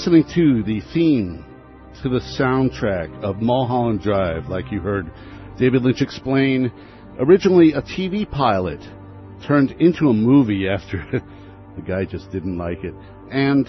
Listening 0.00 0.24
to 0.34 0.62
the 0.62 0.80
theme 0.94 1.44
to 2.02 2.08
the 2.08 2.20
soundtrack 2.40 3.22
of 3.22 3.42
Mulholland 3.42 4.00
Drive, 4.00 4.46
like 4.46 4.72
you 4.72 4.80
heard 4.80 5.12
David 5.58 5.82
Lynch 5.82 6.00
explain. 6.00 6.72
Originally 7.18 7.74
a 7.74 7.82
TV 7.82 8.24
pilot, 8.30 8.80
turned 9.46 9.72
into 9.72 10.08
a 10.08 10.14
movie 10.14 10.66
after 10.66 11.04
the 11.76 11.82
guy 11.82 12.06
just 12.06 12.30
didn't 12.30 12.56
like 12.56 12.82
it. 12.82 12.94
And 13.30 13.68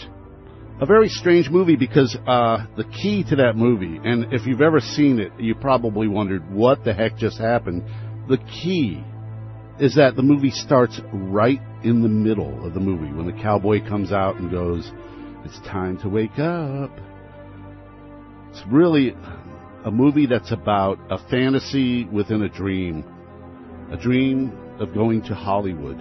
a 0.80 0.86
very 0.86 1.10
strange 1.10 1.50
movie 1.50 1.76
because 1.76 2.16
uh, 2.26 2.66
the 2.78 2.86
key 2.86 3.26
to 3.26 3.36
that 3.36 3.58
movie, 3.58 4.00
and 4.02 4.34
if 4.34 4.48
you've 4.48 4.62
ever 4.62 4.80
seen 4.80 5.20
it, 5.20 5.34
you 5.38 5.54
probably 5.54 6.08
wondered 6.08 6.50
what 6.50 6.86
the 6.86 6.94
heck 6.94 7.18
just 7.18 7.40
happened. 7.40 7.84
The 8.30 8.38
key 8.38 9.04
is 9.82 9.96
that 9.96 10.16
the 10.16 10.24
movie 10.24 10.52
starts 10.52 11.02
right 11.12 11.60
in 11.84 12.02
the 12.02 12.08
middle 12.08 12.66
of 12.66 12.74
the 12.74 12.80
movie 12.80 13.12
when 13.12 13.26
the 13.26 13.44
cowboy 13.44 13.86
comes 13.86 14.14
out 14.14 14.38
and 14.38 14.50
goes, 14.50 14.90
"It's 15.44 15.60
time 15.62 15.98
to 16.00 16.10
wake 16.10 16.40
up." 16.40 16.92
It's 18.52 18.64
really 18.68 19.16
a 19.84 19.92
movie 19.92 20.26
that's 20.26 20.52
about 20.52 21.00
a 21.10 21.18
fantasy 21.30 22.06
within 22.06 22.44
a 22.44 22.50
dream, 22.50 23.04
a 23.92 23.98
dream 23.98 24.52
of 24.80 24.94
going 24.94 25.22
to 25.24 25.36
Hollywood. 25.36 25.98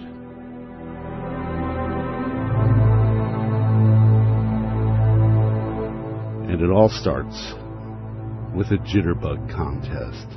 And 6.49 6.61
it 6.61 6.69
all 6.69 6.89
starts 6.89 7.53
with 8.53 8.67
a 8.71 8.77
jitterbug 8.77 9.49
contest. 9.49 10.27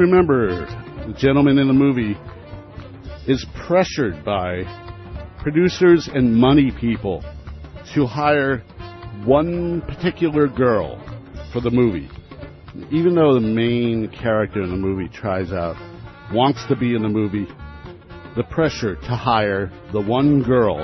Remember, 0.00 0.66
the 1.06 1.14
gentleman 1.16 1.58
in 1.58 1.66
the 1.66 1.74
movie 1.74 2.16
is 3.26 3.44
pressured 3.66 4.24
by 4.24 4.62
producers 5.42 6.08
and 6.12 6.34
money 6.34 6.72
people 6.80 7.22
to 7.94 8.06
hire 8.06 8.58
one 9.24 9.82
particular 9.82 10.48
girl 10.48 10.98
for 11.52 11.60
the 11.60 11.70
movie. 11.70 12.08
Even 12.90 13.14
though 13.14 13.34
the 13.34 13.40
main 13.40 14.08
character 14.08 14.62
in 14.62 14.70
the 14.70 14.76
movie 14.76 15.08
tries 15.08 15.52
out, 15.52 15.76
wants 16.32 16.64
to 16.68 16.76
be 16.76 16.94
in 16.94 17.02
the 17.02 17.08
movie, 17.08 17.46
the 18.36 18.44
pressure 18.44 18.96
to 18.96 19.16
hire 19.16 19.70
the 19.92 20.00
one 20.00 20.42
girl 20.42 20.80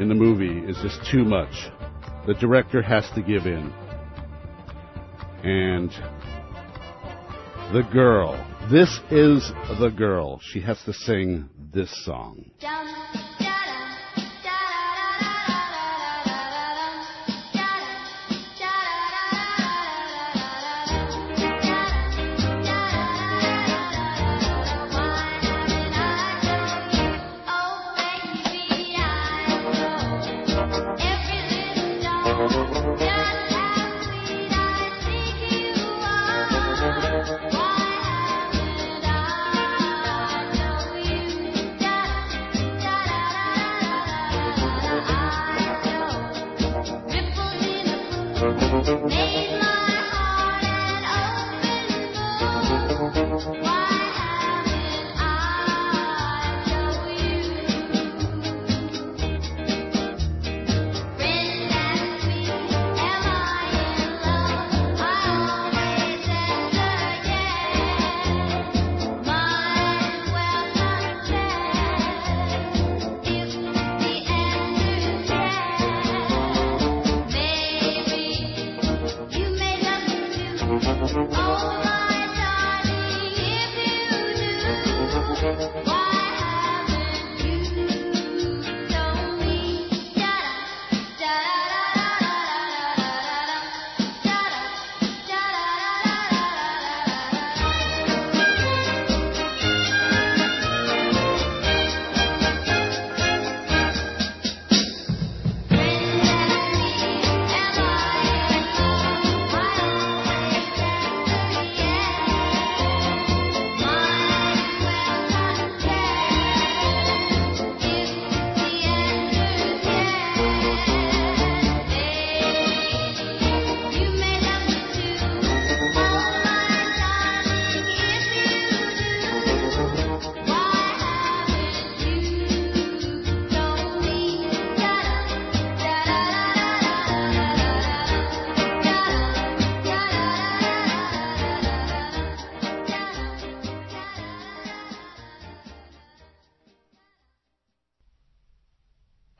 in 0.00 0.08
the 0.08 0.14
movie 0.14 0.58
is 0.68 0.76
just 0.82 1.00
too 1.10 1.24
much. 1.24 1.70
The 2.26 2.34
director 2.34 2.82
has 2.82 3.08
to 3.14 3.22
give 3.22 3.46
in. 3.46 3.72
And 5.44 5.90
the 7.72 7.82
girl. 7.92 8.34
This 8.70 9.00
is 9.10 9.52
the 9.80 9.90
girl. 9.90 10.40
She 10.40 10.60
has 10.60 10.80
to 10.84 10.92
sing 10.92 11.48
this 11.72 11.90
song. 12.04 12.50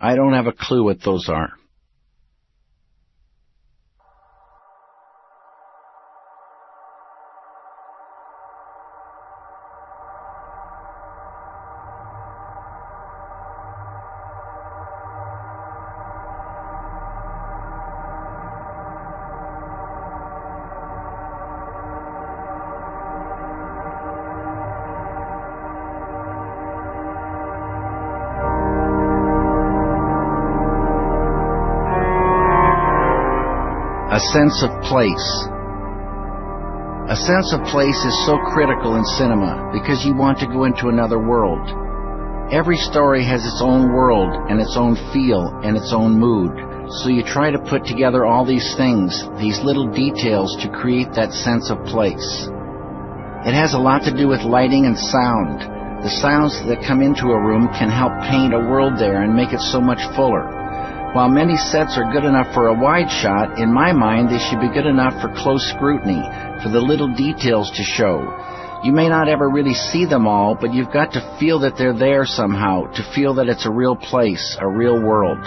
I 0.07 0.15
don't 0.15 0.35
have 0.35 0.47
a 0.47 0.53
clue 0.53 0.85
what 0.85 1.03
those 1.03 1.29
are. 1.29 1.55
Sense 34.33 34.63
of 34.63 34.71
place. 34.83 35.29
A 37.07 37.15
sense 37.15 37.55
of 37.55 37.63
place 37.71 37.99
is 38.03 38.27
so 38.27 38.37
critical 38.51 38.97
in 38.97 39.05
cinema 39.15 39.71
because 39.73 40.05
you 40.05 40.15
want 40.15 40.39
to 40.41 40.47
go 40.47 40.65
into 40.65 40.89
another 40.89 41.19
world. 41.19 41.63
Every 42.51 42.77
story 42.77 43.25
has 43.25 43.45
its 43.45 43.61
own 43.63 43.93
world 43.93 44.51
and 44.51 44.61
its 44.61 44.77
own 44.77 44.97
feel 45.13 45.55
and 45.63 45.77
its 45.77 45.93
own 45.93 46.19
mood. 46.19 46.51
So 47.03 47.09
you 47.09 47.23
try 47.23 47.51
to 47.51 47.59
put 47.59 47.85
together 47.85 48.25
all 48.25 48.45
these 48.45 48.75
things, 48.77 49.15
these 49.39 49.61
little 49.63 49.87
details 49.87 50.57
to 50.63 50.71
create 50.71 51.15
that 51.15 51.33
sense 51.33 51.71
of 51.71 51.85
place. 51.87 52.49
It 53.47 53.55
has 53.55 53.75
a 53.75 53.79
lot 53.79 54.03
to 54.03 54.17
do 54.17 54.27
with 54.27 54.43
lighting 54.43 54.87
and 54.87 54.99
sound. 54.99 55.63
The 56.03 56.11
sounds 56.23 56.55
that 56.67 56.87
come 56.87 57.03
into 57.03 57.31
a 57.31 57.39
room 57.39 57.69
can 57.79 57.91
help 57.91 58.15
paint 58.31 58.55
a 58.55 58.67
world 58.67 58.95
there 58.99 59.23
and 59.23 59.35
make 59.35 59.53
it 59.53 59.61
so 59.61 59.81
much 59.81 60.03
fuller. 60.15 60.56
While 61.17 61.31
many 61.31 61.57
sets 61.57 61.97
are 61.97 62.13
good 62.13 62.25
enough 62.25 62.53
for 62.53 62.67
a 62.67 62.79
wide 62.79 63.09
shot, 63.09 63.59
in 63.59 63.73
my 63.73 63.91
mind 63.91 64.29
they 64.29 64.39
should 64.39 64.61
be 64.61 64.69
good 64.69 64.85
enough 64.85 65.19
for 65.23 65.33
close 65.35 65.67
scrutiny, 65.71 66.21
for 66.63 66.69
the 66.69 66.79
little 66.79 67.09
details 67.09 67.71
to 67.71 67.83
show. 67.83 68.21
You 68.85 68.93
may 68.93 69.09
not 69.09 69.27
ever 69.27 69.49
really 69.49 69.73
see 69.73 70.05
them 70.05 70.27
all, 70.27 70.55
but 70.55 70.75
you've 70.75 70.93
got 70.93 71.15
to 71.15 71.37
feel 71.41 71.59
that 71.61 71.79
they're 71.79 71.97
there 71.97 72.27
somehow, 72.27 72.93
to 72.93 73.13
feel 73.15 73.33
that 73.37 73.49
it's 73.49 73.65
a 73.65 73.73
real 73.73 73.97
place, 73.97 74.59
a 74.61 74.69
real 74.69 75.01
world. 75.03 75.41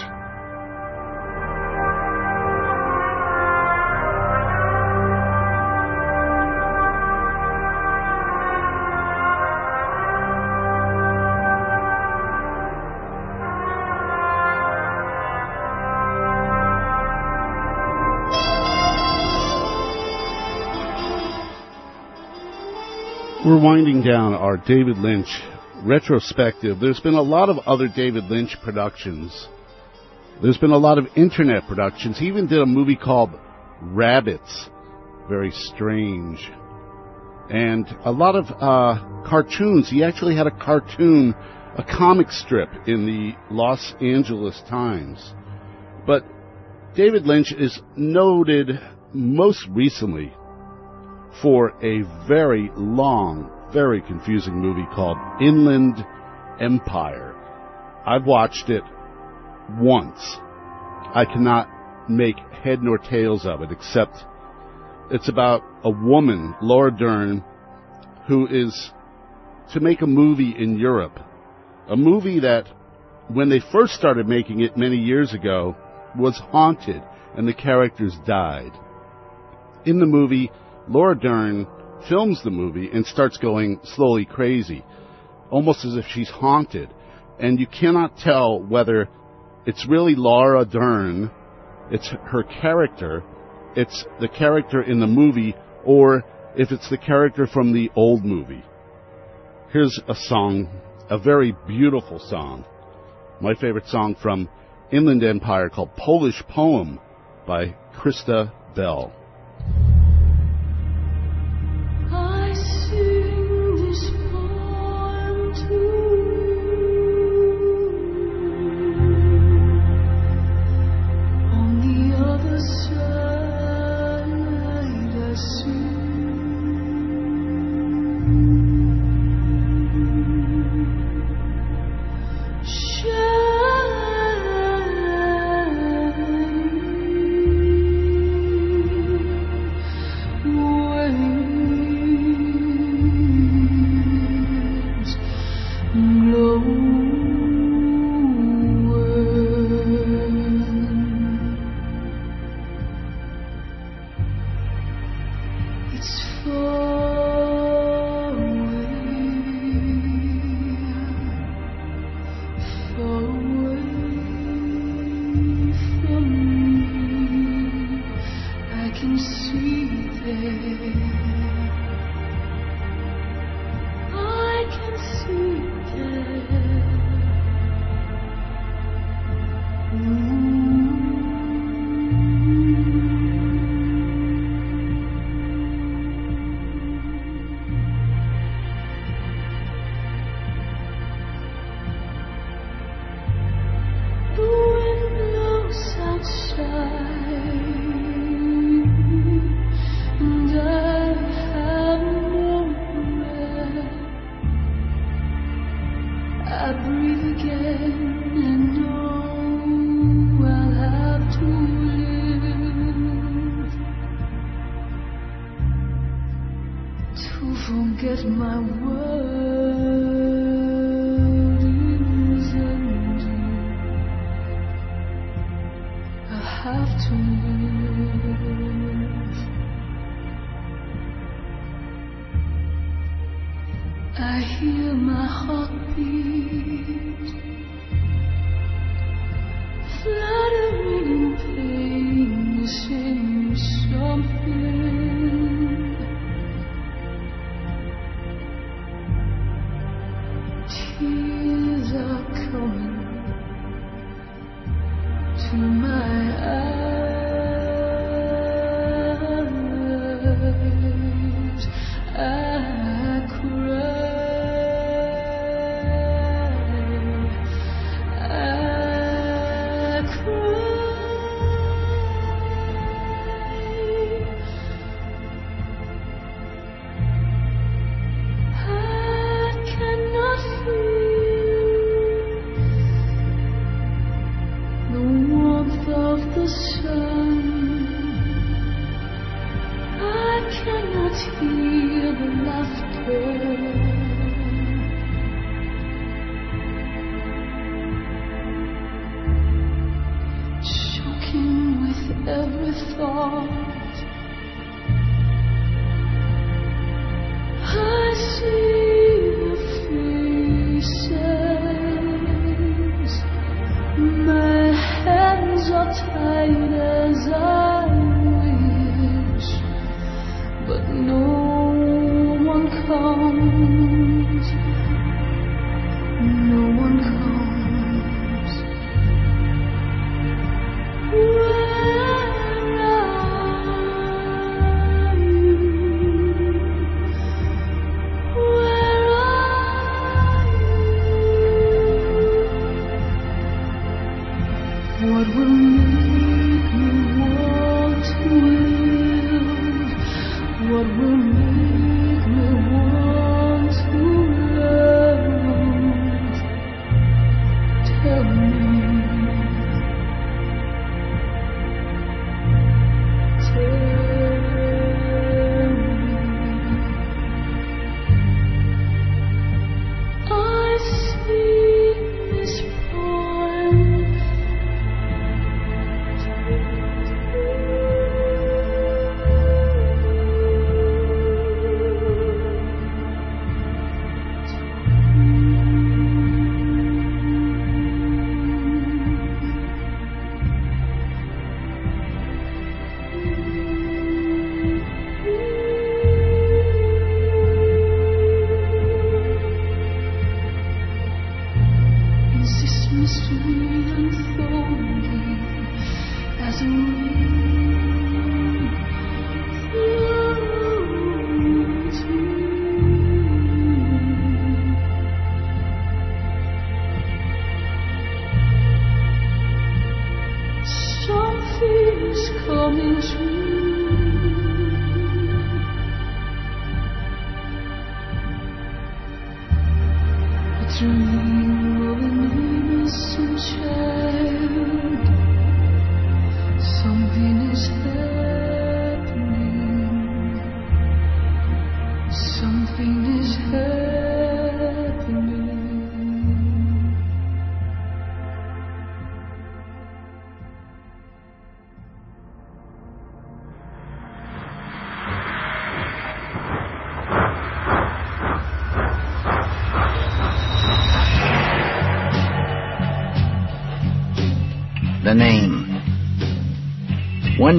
We're 23.50 23.60
winding 23.60 24.04
down 24.04 24.36
our 24.36 24.58
David 24.58 25.00
Lynch 25.00 25.42
retrospective. 25.82 26.80
There's 26.80 27.00
been 27.00 27.16
a 27.16 27.22
lot 27.24 27.50
of 27.50 27.58
other 27.66 27.88
David 27.88 28.26
Lynch 28.26 28.56
productions. 28.64 29.48
There's 30.40 30.60
been 30.60 30.70
a 30.70 30.78
lot 30.78 31.00
of 31.00 31.08
internet 31.16 31.68
productions. 31.68 32.20
He 32.20 32.28
even 32.28 32.46
did 32.46 32.62
a 32.62 32.66
movie 32.68 32.96
called 32.96 33.32
Rabbits. 33.82 34.70
Very 35.28 35.50
strange. 35.50 36.48
And 37.50 37.88
a 38.06 38.12
lot 38.12 38.36
of 38.36 38.46
uh, 38.52 39.24
cartoons. 39.28 39.90
He 39.90 40.04
actually 40.04 40.36
had 40.36 40.46
a 40.46 40.56
cartoon, 40.56 41.34
a 41.76 41.84
comic 41.84 42.30
strip 42.30 42.70
in 42.86 43.08
the 43.08 43.34
Los 43.52 43.96
Angeles 44.00 44.62
Times. 44.70 45.34
But 46.06 46.24
David 46.94 47.26
Lynch 47.26 47.52
is 47.52 47.82
noted 47.96 48.80
most 49.12 49.66
recently 49.70 50.36
for 51.42 51.74
a 51.84 52.04
very 52.28 52.72
long, 52.76 53.50
very 53.74 54.02
confusing 54.02 54.56
movie 54.56 54.88
called 54.94 55.18
Inland 55.42 56.04
Empire. 56.60 57.36
I've 58.06 58.26
watched 58.26 58.70
it 58.70 58.84
once. 59.80 60.20
I 61.14 61.26
cannot 61.26 61.70
make 62.10 62.38
head 62.64 62.82
nor 62.82 62.98
tails 62.98 63.46
of 63.46 63.62
it 63.62 63.72
except 63.72 64.16
it's 65.12 65.30
about 65.30 65.64
a 65.84 65.90
woman, 65.90 66.54
Laura 66.62 66.92
Dern, 66.92 67.44
who 68.28 68.48
is 68.48 68.92
to 69.74 69.80
make 69.80 70.02
a 70.02 70.08
movie 70.08 70.56
in 70.58 70.78
Europe. 70.78 71.20
A 71.88 71.96
movie 71.96 72.42
that, 72.42 72.68
when 73.28 73.50
they 73.50 73.60
first 73.72 73.94
started 73.94 74.28
making 74.28 74.62
it 74.62 74.78
many 74.78 74.98
years 74.98 75.34
ago, 75.34 75.76
was 76.16 76.40
haunted 76.52 77.02
and 77.36 77.48
the 77.48 77.54
characters 77.54 78.16
died. 78.26 78.72
In 79.86 80.00
the 80.00 80.06
movie, 80.06 80.52
Laura 80.90 81.16
Dern 81.16 81.68
films 82.10 82.42
the 82.44 82.50
movie 82.50 82.90
and 82.92 83.06
starts 83.06 83.38
going 83.38 83.80
slowly 83.84 84.26
crazy, 84.26 84.84
almost 85.52 85.86
as 85.86 85.96
if 85.96 86.06
she's 86.08 86.30
haunted. 86.30 86.90
And 87.40 87.60
you 87.60 87.68
cannot 87.68 88.18
tell 88.18 88.60
whether 88.60 89.08
it's 89.68 89.88
really 89.88 90.16
Laura 90.16 90.66
Dern, 90.66 91.30
it's 91.92 92.08
her 92.08 92.42
character, 92.44 93.24
it's 93.76 94.04
the 94.20 94.28
character 94.28 94.82
in 94.82 95.00
the 95.00 95.08
movie, 95.08 95.54
or 95.86 96.24
if 96.56 96.72
it's 96.72 96.90
the 96.90 96.98
character 96.98 97.46
from 97.46 97.72
the 97.72 97.92
old 97.96 98.26
movie. 98.26 98.64
Here's 99.72 100.02
a 100.08 100.16
song, 100.16 100.70
a 101.08 101.20
very 101.20 101.56
beautiful 101.68 102.18
song. 102.18 102.66
My 103.40 103.54
favorite 103.54 103.88
song 103.88 104.16
from 104.20 104.50
Inland 104.92 105.24
Empire 105.24 105.70
called 105.70 105.96
Polish 105.96 106.42
Poem 106.50 107.00
by 107.46 107.76
Chrysta 107.96 108.52
Bell. 108.76 109.14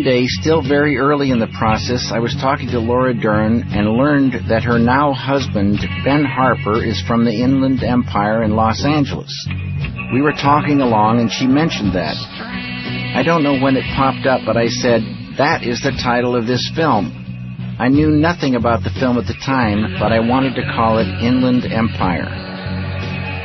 One 0.00 0.08
day, 0.16 0.26
still 0.28 0.62
very 0.62 0.96
early 0.96 1.30
in 1.30 1.40
the 1.40 1.52
process, 1.58 2.10
I 2.10 2.20
was 2.20 2.34
talking 2.40 2.68
to 2.68 2.80
Laura 2.80 3.12
Dern 3.12 3.68
and 3.68 4.00
learned 4.00 4.48
that 4.48 4.64
her 4.64 4.78
now 4.78 5.12
husband, 5.12 5.76
Ben 6.06 6.24
Harper, 6.24 6.82
is 6.82 7.02
from 7.02 7.26
the 7.26 7.36
Inland 7.36 7.84
Empire 7.84 8.42
in 8.42 8.56
Los 8.56 8.82
Angeles. 8.82 9.28
We 10.14 10.22
were 10.22 10.32
talking 10.32 10.80
along 10.80 11.20
and 11.20 11.30
she 11.30 11.46
mentioned 11.46 11.92
that. 11.92 12.16
I 12.16 13.22
don't 13.22 13.42
know 13.42 13.60
when 13.60 13.76
it 13.76 13.84
popped 13.94 14.24
up, 14.24 14.40
but 14.46 14.56
I 14.56 14.68
said, 14.68 15.02
That 15.36 15.68
is 15.68 15.82
the 15.82 15.92
title 16.02 16.34
of 16.34 16.46
this 16.46 16.72
film. 16.74 17.12
I 17.78 17.88
knew 17.88 18.08
nothing 18.08 18.54
about 18.54 18.82
the 18.82 18.96
film 18.98 19.18
at 19.18 19.26
the 19.26 19.36
time, 19.44 20.00
but 20.00 20.12
I 20.12 20.20
wanted 20.20 20.54
to 20.54 20.72
call 20.74 20.96
it 20.96 21.08
Inland 21.20 21.70
Empire. 21.70 22.24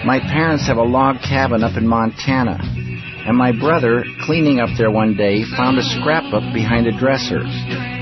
My 0.07 0.19
parents 0.19 0.67
have 0.67 0.77
a 0.77 0.83
log 0.87 1.17
cabin 1.19 1.65
up 1.65 1.75
in 1.75 1.85
Montana, 1.85 2.74
and 3.25 3.35
my 3.35 3.51
brother, 3.51 4.05
cleaning 4.21 4.59
up 4.59 4.69
there 4.77 4.91
one 4.91 5.17
day, 5.17 5.43
found 5.57 5.77
a 5.79 5.83
scrapbook 5.97 6.45
behind 6.53 6.85
a 6.85 6.93
dresser. 6.93 7.41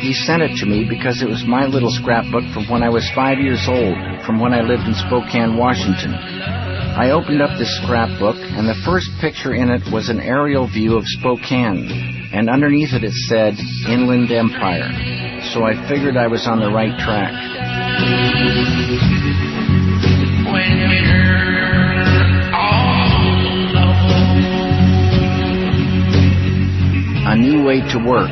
He 0.04 0.12
sent 0.12 0.44
it 0.44 0.60
to 0.60 0.66
me 0.66 0.84
because 0.84 1.24
it 1.24 1.30
was 1.30 1.48
my 1.48 1.66
little 1.66 1.92
scrapbook 1.92 2.44
from 2.54 2.68
when 2.68 2.84
I 2.84 2.90
was 2.90 3.10
five 3.16 3.40
years 3.40 3.64
old, 3.72 3.96
from 4.26 4.40
when 4.40 4.52
I 4.52 4.62
lived 4.62 4.84
in 4.84 4.94
Spokane, 4.94 5.56
Washington. 5.56 6.12
I 6.12 7.12
opened 7.12 7.42
up 7.42 7.58
this 7.58 7.72
scrapbook, 7.82 8.36
and 8.36 8.68
the 8.68 8.76
first 8.86 9.08
picture 9.22 9.56
in 9.56 9.72
it 9.72 9.82
was 9.92 10.10
an 10.10 10.20
aerial 10.20 10.68
view 10.68 10.98
of 10.98 11.08
Spokane, 11.08 11.88
and 12.34 12.50
underneath 12.50 12.92
it 12.92 13.04
it 13.04 13.16
said 13.32 13.56
Inland 13.88 14.30
Empire. 14.30 14.92
So 15.54 15.64
I 15.64 15.74
figured 15.88 16.18
I 16.18 16.28
was 16.28 16.46
on 16.48 16.60
the 16.60 16.70
right 16.70 16.94
track. 17.00 17.34
New 27.44 27.68
way 27.68 27.84
to 27.92 28.00
work. 28.00 28.32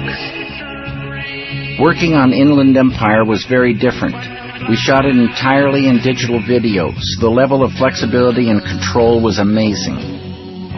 Working 1.84 2.16
on 2.16 2.32
Inland 2.32 2.78
Empire 2.78 3.28
was 3.28 3.44
very 3.44 3.76
different. 3.76 4.16
We 4.72 4.80
shot 4.80 5.04
it 5.04 5.20
entirely 5.20 5.92
in 5.92 6.00
digital 6.00 6.40
video, 6.40 6.96
so 6.96 7.28
the 7.28 7.34
level 7.34 7.60
of 7.60 7.76
flexibility 7.76 8.48
and 8.48 8.64
control 8.64 9.20
was 9.20 9.40
amazing. 9.40 10.00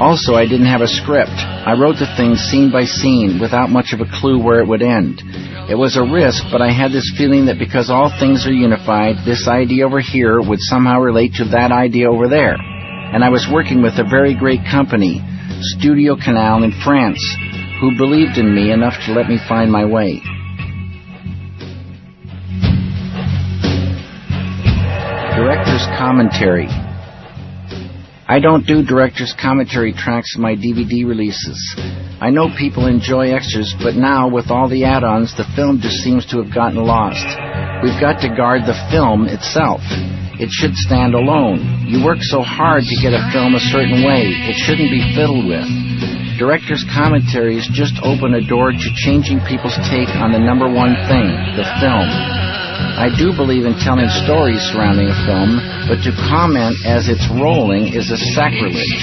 Also, 0.02 0.34
I 0.34 0.50
didn't 0.50 0.66
have 0.66 0.82
a 0.82 0.90
script. 0.90 1.38
I 1.38 1.78
wrote 1.78 2.02
the 2.02 2.10
thing 2.18 2.34
scene 2.34 2.74
by 2.74 2.90
scene 2.90 3.38
without 3.38 3.70
much 3.70 3.94
of 3.94 4.02
a 4.02 4.10
clue 4.18 4.42
where 4.42 4.62
it 4.62 4.68
would 4.68 4.82
end. 4.82 5.22
It 5.70 5.78
was 5.78 5.94
a 5.96 6.10
risk, 6.10 6.42
but 6.50 6.66
I 6.66 6.74
had 6.74 6.90
this 6.90 7.14
feeling 7.14 7.46
that 7.46 7.62
because 7.62 7.94
all 7.94 8.10
things 8.18 8.48
are 8.48 8.56
unified, 8.56 9.22
this 9.22 9.46
idea 9.48 9.86
over 9.86 10.02
here 10.02 10.42
would 10.42 10.60
somehow 10.60 10.98
relate 10.98 11.38
to 11.38 11.46
that 11.54 11.72
idea 11.72 12.10
over 12.10 12.28
there. 12.28 12.58
And 12.58 13.24
I 13.24 13.30
was 13.30 13.46
working 13.46 13.84
with 13.84 14.02
a 14.02 14.10
very 14.10 14.34
great 14.34 14.66
company, 14.66 15.22
Studio 15.78 16.18
Canal 16.18 16.64
in 16.64 16.74
France, 16.84 17.22
who 17.84 17.98
believed 17.98 18.38
in 18.38 18.56
me 18.56 18.72
enough 18.72 18.94
to 19.06 19.12
let 19.12 19.28
me 19.28 19.38
find 19.46 19.70
my 19.70 19.84
way. 19.84 20.24
Director's 25.36 25.84
Commentary. 26.00 26.70
I 28.26 28.40
don't 28.40 28.66
do 28.66 28.86
director's 28.86 29.36
commentary 29.36 29.92
tracks 29.92 30.32
in 30.38 30.42
my 30.42 30.56
DVD 30.56 31.06
releases. 31.06 31.60
I 32.22 32.30
know 32.30 32.48
people 32.58 32.88
enjoy 32.88 33.36
extras, 33.36 33.76
but 33.84 33.96
now, 33.96 34.30
with 34.30 34.50
all 34.50 34.70
the 34.70 34.86
add 34.86 35.04
ons, 35.04 35.36
the 35.36 35.44
film 35.54 35.82
just 35.82 35.98
seems 35.98 36.26
to 36.28 36.42
have 36.42 36.56
gotten 36.56 36.80
lost. 36.80 37.28
We've 37.84 38.00
got 38.00 38.22
to 38.22 38.32
guard 38.32 38.62
the 38.64 38.80
film 38.92 39.28
itself. 39.28 39.82
It 40.40 40.48
should 40.52 40.74
stand 40.76 41.16
alone. 41.16 41.84
You 41.90 42.06
work 42.06 42.20
so 42.22 42.40
hard 42.40 42.84
to 42.88 42.96
get 43.04 43.12
a 43.12 43.28
film 43.34 43.56
a 43.56 43.60
certain 43.60 44.08
way, 44.08 44.32
it 44.48 44.56
shouldn't 44.56 44.90
be 44.90 45.04
fiddled 45.14 45.46
with. 45.46 46.23
Director's 46.38 46.84
commentaries 46.90 47.70
just 47.74 47.94
open 48.02 48.34
a 48.34 48.42
door 48.42 48.74
to 48.74 48.90
changing 49.06 49.40
people's 49.46 49.78
take 49.90 50.10
on 50.18 50.34
the 50.34 50.42
number 50.42 50.66
one 50.66 50.98
thing, 51.06 51.30
the 51.54 51.68
film. 51.78 52.10
I 52.98 53.14
do 53.14 53.34
believe 53.38 53.70
in 53.70 53.78
telling 53.78 54.10
stories 54.26 54.62
surrounding 54.74 55.10
a 55.10 55.18
film, 55.30 55.62
but 55.86 56.02
to 56.06 56.12
comment 56.30 56.78
as 56.86 57.06
it's 57.06 57.26
rolling 57.38 57.94
is 57.94 58.10
a 58.10 58.18
sacrilege. 58.34 59.02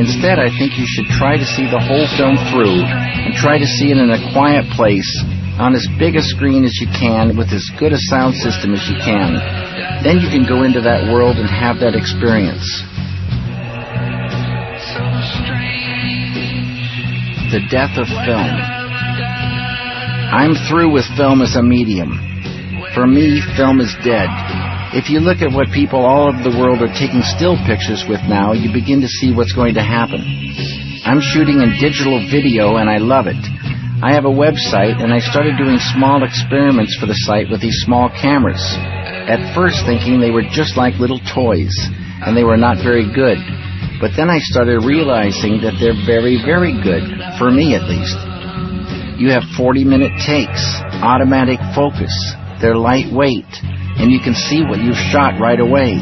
Instead, 0.00 0.40
I 0.40 0.48
think 0.56 0.76
you 0.80 0.88
should 0.88 1.08
try 1.16 1.36
to 1.36 1.46
see 1.56 1.68
the 1.68 1.80
whole 1.80 2.08
film 2.16 2.36
through 2.52 2.84
and 2.84 3.32
try 3.36 3.56
to 3.60 3.68
see 3.68 3.92
it 3.92 4.00
in 4.00 4.08
a 4.08 4.20
quiet 4.32 4.64
place 4.76 5.08
on 5.60 5.72
as 5.72 5.88
big 6.00 6.16
a 6.16 6.24
screen 6.24 6.64
as 6.64 6.76
you 6.80 6.88
can 6.92 7.36
with 7.36 7.48
as 7.48 7.64
good 7.80 7.92
a 7.92 8.00
sound 8.12 8.36
system 8.36 8.72
as 8.76 8.84
you 8.88 8.96
can. 9.00 9.36
Then 10.04 10.20
you 10.20 10.28
can 10.28 10.44
go 10.44 10.64
into 10.64 10.80
that 10.84 11.08
world 11.08 11.36
and 11.36 11.48
have 11.48 11.80
that 11.80 11.96
experience. 11.96 12.64
The 17.46 17.62
death 17.70 17.94
of 17.94 18.10
film. 18.26 18.50
I'm 20.34 20.58
through 20.66 20.90
with 20.90 21.06
film 21.14 21.40
as 21.40 21.54
a 21.54 21.62
medium. 21.62 22.18
For 22.90 23.06
me, 23.06 23.38
film 23.54 23.78
is 23.78 23.94
dead. 24.02 24.26
If 24.90 25.06
you 25.14 25.22
look 25.22 25.38
at 25.46 25.54
what 25.54 25.70
people 25.70 26.02
all 26.02 26.26
over 26.26 26.42
the 26.42 26.58
world 26.58 26.82
are 26.82 26.90
taking 26.98 27.22
still 27.22 27.54
pictures 27.62 28.02
with 28.10 28.18
now, 28.26 28.50
you 28.50 28.74
begin 28.74 28.98
to 28.98 29.06
see 29.06 29.30
what's 29.30 29.54
going 29.54 29.78
to 29.78 29.84
happen. 29.86 30.26
I'm 31.06 31.22
shooting 31.22 31.62
in 31.62 31.78
digital 31.78 32.18
video 32.26 32.82
and 32.82 32.90
I 32.90 32.98
love 32.98 33.30
it. 33.30 33.38
I 34.02 34.10
have 34.10 34.26
a 34.26 34.34
website 34.34 34.98
and 34.98 35.14
I 35.14 35.22
started 35.22 35.54
doing 35.54 35.78
small 35.94 36.26
experiments 36.26 36.98
for 36.98 37.06
the 37.06 37.14
site 37.30 37.46
with 37.46 37.62
these 37.62 37.78
small 37.86 38.10
cameras. 38.10 38.60
At 39.30 39.54
first 39.54 39.86
thinking 39.86 40.18
they 40.18 40.34
were 40.34 40.44
just 40.50 40.74
like 40.74 40.98
little 40.98 41.22
toys 41.30 41.72
and 42.26 42.36
they 42.36 42.42
were 42.42 42.58
not 42.58 42.82
very 42.82 43.06
good. 43.06 43.38
But 44.00 44.12
then 44.12 44.28
I 44.28 44.38
started 44.38 44.84
realizing 44.84 45.64
that 45.64 45.80
they're 45.80 45.96
very, 46.04 46.36
very 46.44 46.76
good, 46.84 47.08
for 47.40 47.48
me 47.48 47.72
at 47.72 47.88
least. 47.88 48.18
You 49.16 49.32
have 49.32 49.44
40 49.56 49.88
minute 49.88 50.12
takes, 50.20 50.60
automatic 51.00 51.56
focus, 51.72 52.12
they're 52.60 52.76
lightweight, 52.76 53.48
and 53.96 54.12
you 54.12 54.20
can 54.20 54.36
see 54.36 54.60
what 54.60 54.84
you've 54.84 55.00
shot 55.08 55.40
right 55.40 55.60
away. 55.60 55.96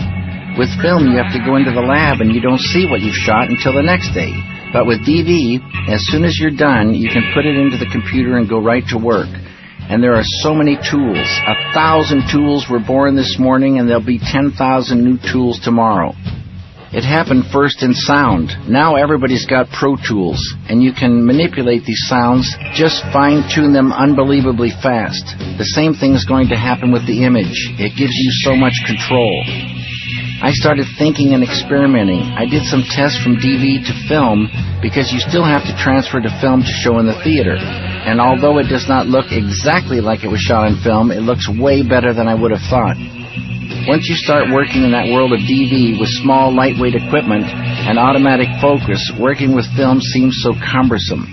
With 0.59 0.75
film, 0.83 1.07
you 1.07 1.19
have 1.23 1.31
to 1.35 1.43
go 1.47 1.55
into 1.55 1.71
the 1.71 1.87
lab 1.87 2.19
and 2.19 2.35
you 2.35 2.43
don't 2.43 2.63
see 2.75 2.87
what 2.91 3.01
you've 3.01 3.19
shot 3.27 3.51
until 3.51 3.75
the 3.75 3.87
next 3.87 4.11
day. 4.15 4.35
But 4.75 4.87
with 4.87 5.07
DV, 5.07 5.63
as 5.87 6.03
soon 6.11 6.25
as 6.27 6.35
you're 6.39 6.55
done, 6.55 6.95
you 6.95 7.11
can 7.11 7.31
put 7.35 7.47
it 7.47 7.55
into 7.55 7.79
the 7.79 7.91
computer 7.91 8.39
and 8.39 8.49
go 8.49 8.59
right 8.59 8.83
to 8.91 8.99
work. 8.99 9.31
And 9.87 10.03
there 10.03 10.15
are 10.15 10.27
so 10.43 10.55
many 10.55 10.75
tools. 10.75 11.31
A 11.47 11.55
thousand 11.75 12.27
tools 12.33 12.67
were 12.71 12.83
born 12.83 13.15
this 13.15 13.39
morning, 13.39 13.79
and 13.79 13.89
there'll 13.89 14.05
be 14.05 14.19
10,000 14.19 14.59
new 14.99 15.19
tools 15.31 15.61
tomorrow. 15.63 16.15
It 16.95 17.03
happened 17.03 17.51
first 17.51 17.83
in 17.83 17.93
sound. 17.93 18.55
Now 18.71 18.95
everybody's 18.95 19.51
got 19.51 19.67
Pro 19.75 19.99
Tools, 19.99 20.39
and 20.71 20.79
you 20.79 20.95
can 20.95 21.27
manipulate 21.27 21.83
these 21.83 22.07
sounds, 22.07 22.47
just 22.71 23.03
fine 23.11 23.43
tune 23.51 23.75
them 23.75 23.91
unbelievably 23.91 24.79
fast. 24.79 25.27
The 25.59 25.75
same 25.75 25.99
thing 25.99 26.15
is 26.15 26.23
going 26.23 26.55
to 26.55 26.57
happen 26.57 26.95
with 26.95 27.03
the 27.11 27.27
image. 27.27 27.51
It 27.83 27.99
gives 27.99 28.15
you 28.15 28.31
so 28.47 28.55
much 28.55 28.79
control. 28.87 29.43
I 30.39 30.55
started 30.55 30.87
thinking 30.95 31.35
and 31.35 31.43
experimenting. 31.43 32.31
I 32.39 32.47
did 32.47 32.63
some 32.63 32.87
tests 32.87 33.19
from 33.27 33.43
DV 33.43 33.91
to 33.91 33.95
film 34.07 34.47
because 34.79 35.11
you 35.11 35.19
still 35.19 35.43
have 35.43 35.67
to 35.67 35.75
transfer 35.83 36.23
to 36.23 36.31
film 36.39 36.63
to 36.63 36.75
show 36.79 37.03
in 37.03 37.11
the 37.11 37.19
theater. 37.27 37.59
And 37.59 38.21
although 38.21 38.63
it 38.63 38.71
does 38.71 38.87
not 38.87 39.11
look 39.11 39.35
exactly 39.35 39.99
like 39.99 40.23
it 40.23 40.31
was 40.31 40.39
shot 40.39 40.71
in 40.71 40.79
film, 40.79 41.11
it 41.11 41.27
looks 41.27 41.51
way 41.51 41.83
better 41.83 42.15
than 42.15 42.31
I 42.31 42.39
would 42.39 42.55
have 42.55 42.63
thought. 42.71 43.24
Once 43.87 44.09
you 44.09 44.17
start 44.17 44.49
working 44.51 44.83
in 44.83 44.93
that 44.93 45.13
world 45.13 45.33
of 45.33 45.41
DV 45.41 46.01
with 46.01 46.09
small, 46.25 46.55
lightweight 46.55 46.95
equipment 46.95 47.45
and 47.45 47.99
automatic 47.99 48.49
focus, 48.61 49.13
working 49.21 49.55
with 49.55 49.67
film 49.77 50.01
seems 50.01 50.41
so 50.41 50.55
cumbersome. 50.57 51.29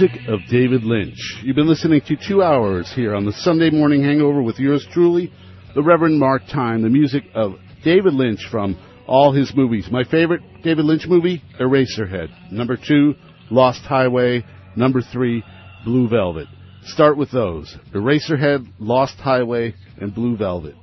Music 0.00 0.26
of 0.26 0.40
David 0.50 0.82
Lynch. 0.82 1.38
You've 1.44 1.54
been 1.54 1.68
listening 1.68 2.00
to 2.08 2.16
two 2.16 2.42
hours 2.42 2.92
here 2.96 3.14
on 3.14 3.24
the 3.24 3.32
Sunday 3.32 3.70
Morning 3.70 4.02
Hangover 4.02 4.42
with 4.42 4.58
yours 4.58 4.84
truly, 4.90 5.32
the 5.76 5.84
Reverend 5.84 6.18
Mark 6.18 6.42
Time. 6.52 6.82
The 6.82 6.88
music 6.88 7.22
of 7.32 7.52
David 7.84 8.12
Lynch 8.12 8.44
from 8.50 8.76
all 9.06 9.32
his 9.32 9.52
movies. 9.54 9.86
My 9.92 10.02
favorite 10.02 10.40
David 10.64 10.84
Lynch 10.84 11.06
movie, 11.06 11.44
Eraserhead. 11.60 12.50
Number 12.50 12.76
two, 12.76 13.14
Lost 13.52 13.82
Highway. 13.82 14.44
Number 14.74 15.00
three, 15.00 15.44
Blue 15.84 16.08
Velvet. 16.08 16.48
Start 16.86 17.16
with 17.16 17.30
those. 17.30 17.76
Eraserhead, 17.94 18.66
Lost 18.80 19.18
Highway, 19.18 19.76
and 20.00 20.12
Blue 20.12 20.36
Velvet. 20.36 20.74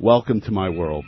Welcome 0.00 0.40
to 0.40 0.50
my 0.50 0.70
world. 0.70 1.04